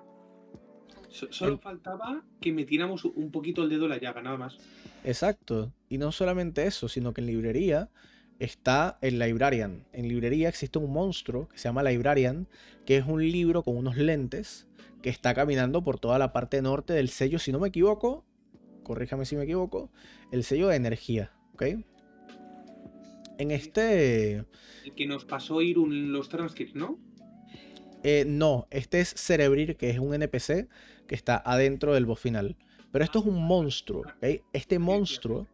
[1.29, 4.57] solo faltaba que metiéramos un poquito el dedo en la llaga, nada más.
[5.05, 5.71] Exacto.
[5.87, 7.89] Y no solamente eso, sino que en librería
[8.39, 9.85] está el Librarian.
[9.93, 12.47] En librería existe un monstruo que se llama Librarian,
[12.85, 14.68] que es un libro con unos lentes
[15.01, 18.25] que está caminando por toda la parte norte del sello, si no me equivoco,
[18.83, 19.91] corríjame si me equivoco,
[20.31, 21.63] el sello de energía, ¿ok?
[23.37, 24.45] En este...
[24.83, 26.99] El que nos pasó ir un, los transcripts, ¿no?
[28.03, 30.67] Eh, no, este es Cerebrir, que es un NPC
[31.07, 32.57] que está adentro del boss final.
[32.91, 34.41] Pero esto es un monstruo, ¿ok?
[34.53, 35.47] Este monstruo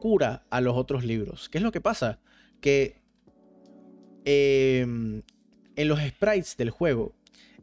[0.00, 1.48] cura a los otros libros.
[1.48, 2.18] ¿Qué es lo que pasa?
[2.60, 3.00] Que
[4.24, 5.22] em,
[5.76, 7.14] en los sprites del juego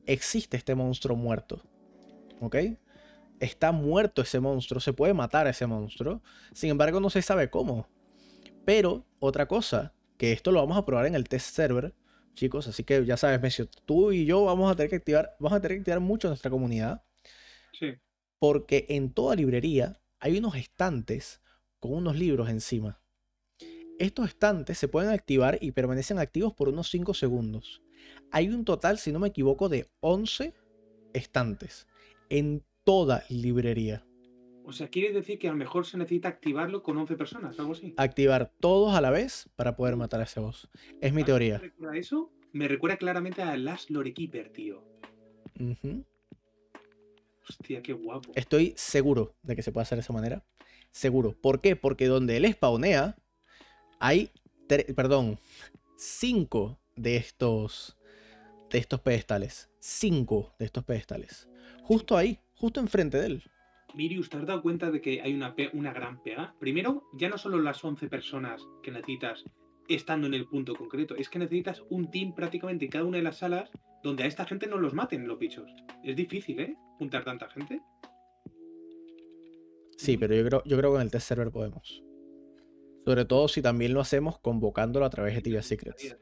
[0.10, 1.62] existe este monstruo muerto.
[2.42, 2.56] ¿Ok?
[3.40, 6.22] Está muerto ese monstruo, se puede matar a ese monstruo.
[6.54, 7.88] Sin embargo, no se sabe cómo.
[8.66, 11.94] Pero, otra cosa, que esto lo vamos a probar en el test server,
[12.34, 12.68] chicos.
[12.68, 15.62] Así que ya sabes, Messi, tú y yo vamos a tener que activar, vamos a
[15.62, 17.04] tener que activar mucho nuestra comunidad.
[17.78, 17.94] Sí.
[18.40, 21.42] Porque en toda librería hay unos estantes
[21.80, 23.00] con unos libros encima.
[24.00, 27.82] Estos estantes se pueden activar y permanecen activos por unos 5 segundos.
[28.32, 30.54] Hay un total, si no me equivoco, de 11
[31.14, 31.88] estantes
[32.30, 34.06] en toda librería.
[34.64, 37.72] O sea, quiere decir que a lo mejor se necesita activarlo con 11 personas, algo
[37.72, 37.96] así.
[37.98, 40.70] Activar todos a la vez para poder matar a ese boss.
[41.02, 41.56] Es mi teoría.
[41.56, 42.32] ¿Me recuerda eso?
[42.52, 44.84] Me recuerda claramente a Last Lorekeeper, tío.
[47.48, 48.32] Hostia, qué guapo.
[48.36, 50.46] Estoy seguro de que se puede hacer de esa manera.
[50.92, 51.36] Seguro.
[51.40, 51.76] ¿Por qué?
[51.76, 53.18] Porque donde él spawnea,
[54.00, 54.30] hay,
[54.96, 55.40] perdón,
[55.98, 57.98] 5 de estos,
[58.70, 59.70] de estos pedestales.
[59.80, 61.50] 5 de estos pedestales.
[61.84, 63.44] Justo ahí, justo enfrente de él.
[63.96, 66.54] Mirius, ¿te has dado cuenta de que hay una, una gran pega?
[66.60, 69.46] Primero, ya no solo las 11 personas que necesitas
[69.88, 73.24] estando en el punto concreto, es que necesitas un team prácticamente en cada una de
[73.24, 73.72] las salas
[74.04, 75.72] donde a esta gente no los maten los bichos.
[76.04, 76.76] Es difícil, ¿eh?
[77.00, 77.82] Juntar tanta gente.
[79.98, 82.04] Sí, pero yo creo, yo creo que en el test server podemos.
[83.06, 86.16] Sobre todo si también lo hacemos convocándolo a través de Tibia Secrets.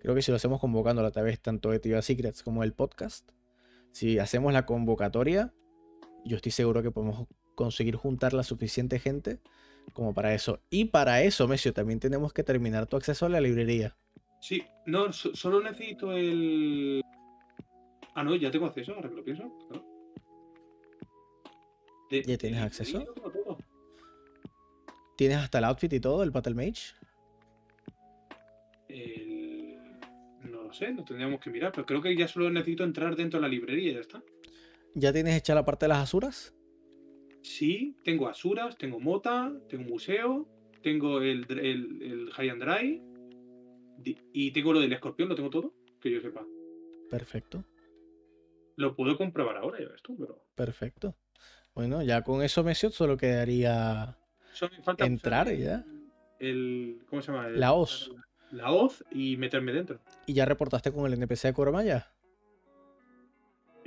[0.00, 3.30] Creo que si lo hacemos convocándolo a través tanto de Tibia Secrets como del podcast,
[3.92, 5.52] si hacemos la convocatoria,
[6.24, 9.40] yo estoy seguro que podemos conseguir juntar la suficiente gente
[9.92, 10.60] como para eso.
[10.70, 13.96] Y para eso, Mesio, también tenemos que terminar tu acceso a la librería.
[14.40, 17.02] Sí, no, solo necesito el.
[18.14, 19.52] Ah, no, ya tengo acceso, ahora que lo pienso.
[22.10, 23.04] ¿Ya tienes acceso?
[25.16, 26.94] ¿Tienes hasta el outfit y todo, el Battle Mage?
[28.88, 29.27] No
[30.68, 33.42] lo sé, lo tendríamos que mirar, pero creo que ya solo necesito entrar dentro de
[33.42, 34.22] la librería y ya está.
[34.94, 36.54] ¿Ya tienes hecha la parte de las asuras?
[37.42, 40.46] Sí, tengo asuras, tengo mota, tengo museo,
[40.82, 43.02] tengo el, el, high and dry
[44.32, 46.44] y tengo lo del escorpión, lo tengo todo, que yo sepa.
[47.10, 47.64] Perfecto.
[48.76, 50.44] Lo puedo comprobar ahora, ya ves tú, pero.
[50.54, 51.16] Perfecto.
[51.74, 54.18] Bueno, ya con eso, Messi, solo quedaría
[54.98, 55.84] entrar ya.
[56.38, 57.48] El, ¿Cómo se llama?
[57.48, 57.58] la.
[57.58, 57.72] La
[58.64, 60.00] hoz y meterme dentro.
[60.26, 62.08] ¿Y ya reportaste con el NPC de Coromaya?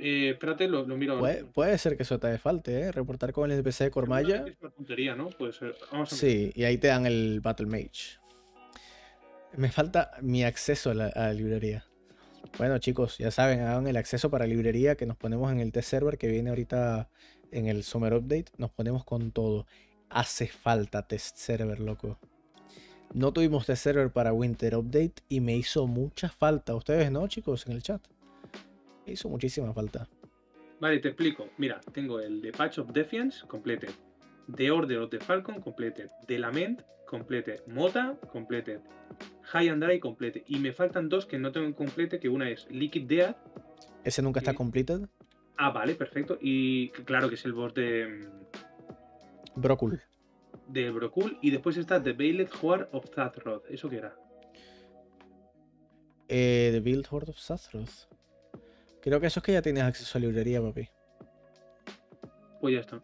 [0.04, 1.20] Eh, espérate, lo, miro
[1.52, 2.92] Puede, ser que eso te falte, ¿eh?
[2.92, 4.44] Reportar con el NPC de Cormaya.
[4.48, 5.28] Es una tontería, ¿no?
[5.28, 5.76] Puede ser.
[6.06, 8.18] sí, y ahí te dan el Battle Mage.
[9.56, 11.86] Me falta mi acceso a la, librería.
[12.58, 15.90] Bueno, chicos, ya saben, hagan el acceso para librería que nos ponemos en el test
[15.90, 17.08] server que viene ahorita
[17.52, 18.46] en el Summer Update.
[18.56, 19.66] Nos ponemos con todo.
[20.08, 22.18] Hace falta test server, loco.
[23.14, 26.74] No tuvimos test server para Winter Update y me hizo mucha falta.
[26.74, 27.66] Ustedes, ¿no, chicos?
[27.66, 28.02] En el chat
[29.06, 30.08] hizo muchísima falta.
[30.80, 31.48] Vale, te explico.
[31.58, 33.90] Mira, tengo el de Patch of Defiance, completed.
[34.56, 36.10] The Order of the Falcon, completed.
[36.26, 37.60] The Lament, completed.
[37.66, 38.80] Mota, completed.
[39.52, 40.42] High and Dry, completed.
[40.46, 43.36] Y me faltan dos que no tengo en complete, que una es Liquid Death.
[44.04, 45.02] ¿Ese nunca está completed?
[45.56, 46.38] Ah, vale, perfecto.
[46.40, 48.06] Y claro que es el boss de...
[48.06, 50.00] Mm, Brocul.
[50.68, 51.38] De Brocul.
[51.42, 53.64] Y después está The Veiled Horde of Zathroth.
[53.70, 54.16] ¿Eso qué era?
[56.28, 58.08] Eh, The Veiled Horde of Zathroth.
[59.00, 60.88] Creo que eso es que ya tienes acceso a librería, papi.
[62.60, 63.02] Pues ya está.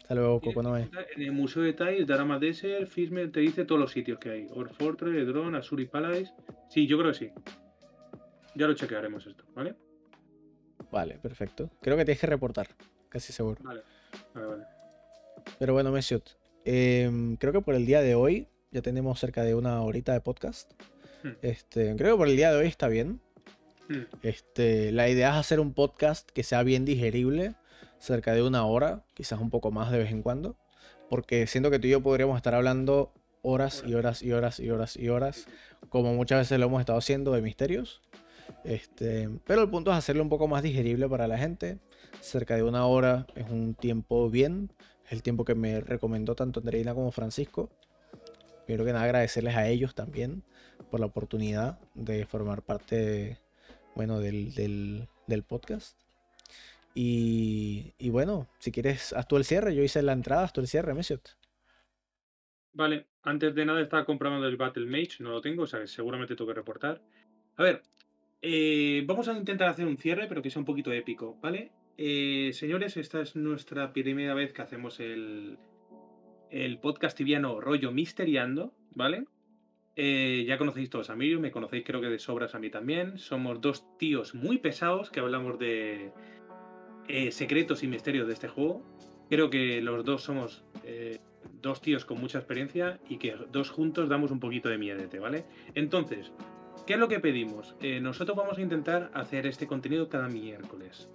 [0.00, 0.88] Hasta luego, Coconoe.
[1.14, 4.46] En el Museo de Tiles, Darama Desert, Fisme, te dice todos los sitios que hay.
[4.54, 6.32] Or Fortress, Edron, Asuri Palace.
[6.70, 7.30] Sí, yo creo que sí.
[8.54, 9.76] Ya lo chequearemos esto, ¿vale?
[10.90, 11.70] Vale, perfecto.
[11.82, 12.68] Creo que tienes que reportar,
[13.10, 13.60] casi seguro.
[13.62, 13.82] Vale,
[14.32, 14.64] vale, vale.
[15.58, 16.37] Pero bueno, Mesiot,
[16.68, 20.20] em, creo que por el día de hoy ya tenemos cerca de una horita de
[20.20, 20.70] podcast.
[21.22, 21.30] Hmm.
[21.40, 23.20] Este, creo que por el día de hoy está bien.
[23.88, 24.02] Hmm.
[24.22, 27.54] Este, la idea es hacer un podcast que sea bien digerible,
[27.98, 30.56] cerca de una hora, quizás un poco más de vez en cuando,
[31.08, 34.68] porque siento que tú y yo podríamos estar hablando horas y horas y horas y
[34.68, 35.46] horas y horas,
[35.88, 38.02] como muchas veces lo hemos estado haciendo de misterios.
[38.64, 41.78] Este, pero el punto es hacerlo un poco más digerible para la gente.
[42.20, 44.70] Cerca de una hora es un tiempo bien,
[45.10, 47.70] el tiempo que me recomendó tanto Andreina como Francisco.
[48.66, 50.42] Quiero que nada agradecerles a ellos también
[50.90, 53.38] por la oportunidad de formar parte
[53.94, 55.98] bueno, del, del, podcast.
[56.94, 59.74] Y, bueno, si quieres, haz tú el cierre.
[59.74, 61.36] Yo hice la entrada, haz tú el cierre, Mesiot.
[62.72, 65.86] Vale, antes de nada estaba comprobando el Battle Mage, no lo tengo, o sea que
[65.86, 67.02] seguramente tengo que reportar.
[67.56, 67.82] A ver,
[68.40, 71.72] eh, vamos a intentar hacer un cierre, pero que sea un poquito épico, ¿vale?
[72.00, 75.58] Eh, señores, esta es nuestra primera vez que hacemos el,
[76.48, 79.24] el podcast tibiano rollo misteriando, ¿vale?
[79.96, 83.18] Eh, ya conocéis todos a Miriam, me conocéis creo que de sobras a mí también.
[83.18, 86.12] Somos dos tíos muy pesados que hablamos de
[87.08, 88.80] eh, secretos y misterios de este juego.
[89.28, 90.64] Creo que los dos somos
[91.60, 95.44] dos tíos con mucha experiencia y que dos juntos damos un poquito de miedete, ¿vale?
[95.74, 96.32] Entonces,
[96.86, 97.76] ¿qué es lo que pedimos?
[98.00, 101.10] Nosotros vamos a intentar hacer este contenido cada miércoles.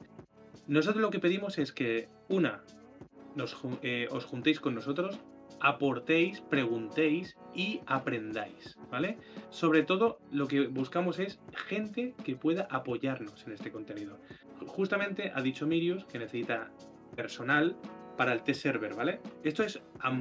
[0.68, 2.64] Nosotros lo que pedimos es que, una,
[3.82, 5.20] eh, os juntéis con nosotros,
[5.59, 9.18] aportéis, preguntéis y aprendáis, ¿vale?
[9.49, 14.20] Sobre todo lo que buscamos es gente que pueda apoyarnos en este contenido.
[14.66, 16.72] Justamente ha dicho Mirius que necesita
[17.16, 17.76] personal
[18.18, 19.20] para el test server, ¿vale?
[19.43, 20.11] Esto es a,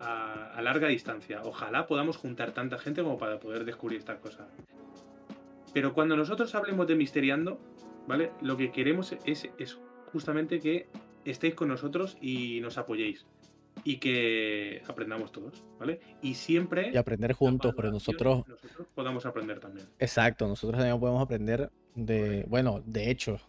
[0.00, 1.42] a, a, larga distancia.
[1.44, 4.48] Ojalá podamos juntar tanta gente como para poder descubrir esta cosa.
[5.72, 7.58] Pero cuando nosotros hablemos de misteriando,
[8.06, 8.32] ¿vale?
[8.40, 9.80] Lo que queremos es eso,
[10.12, 10.88] justamente que
[11.24, 13.26] estéis con nosotros y nos apoyéis
[13.84, 16.00] y que aprendamos todos, ¿vale?
[16.20, 16.90] Y siempre...
[16.92, 18.46] Y aprender juntos, pero nosotros...
[18.46, 19.86] Nosotros podamos aprender también.
[19.98, 22.44] Exacto, nosotros también podemos aprender de...
[22.48, 23.40] Bueno, de hecho,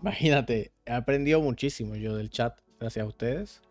[0.00, 3.62] imagínate, he aprendido muchísimo yo del chat, gracias a ustedes,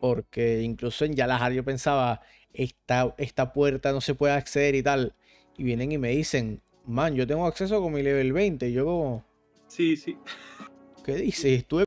[0.00, 2.20] porque incluso en Yalahar yo pensaba,
[2.52, 5.14] esta, esta puerta no se puede acceder y tal,
[5.56, 8.84] y vienen y me dicen, man, yo tengo acceso con mi level 20, y yo
[8.84, 9.33] como...
[9.68, 10.16] Sí, sí.
[11.04, 11.58] ¿Qué dices?
[11.58, 11.82] Estuve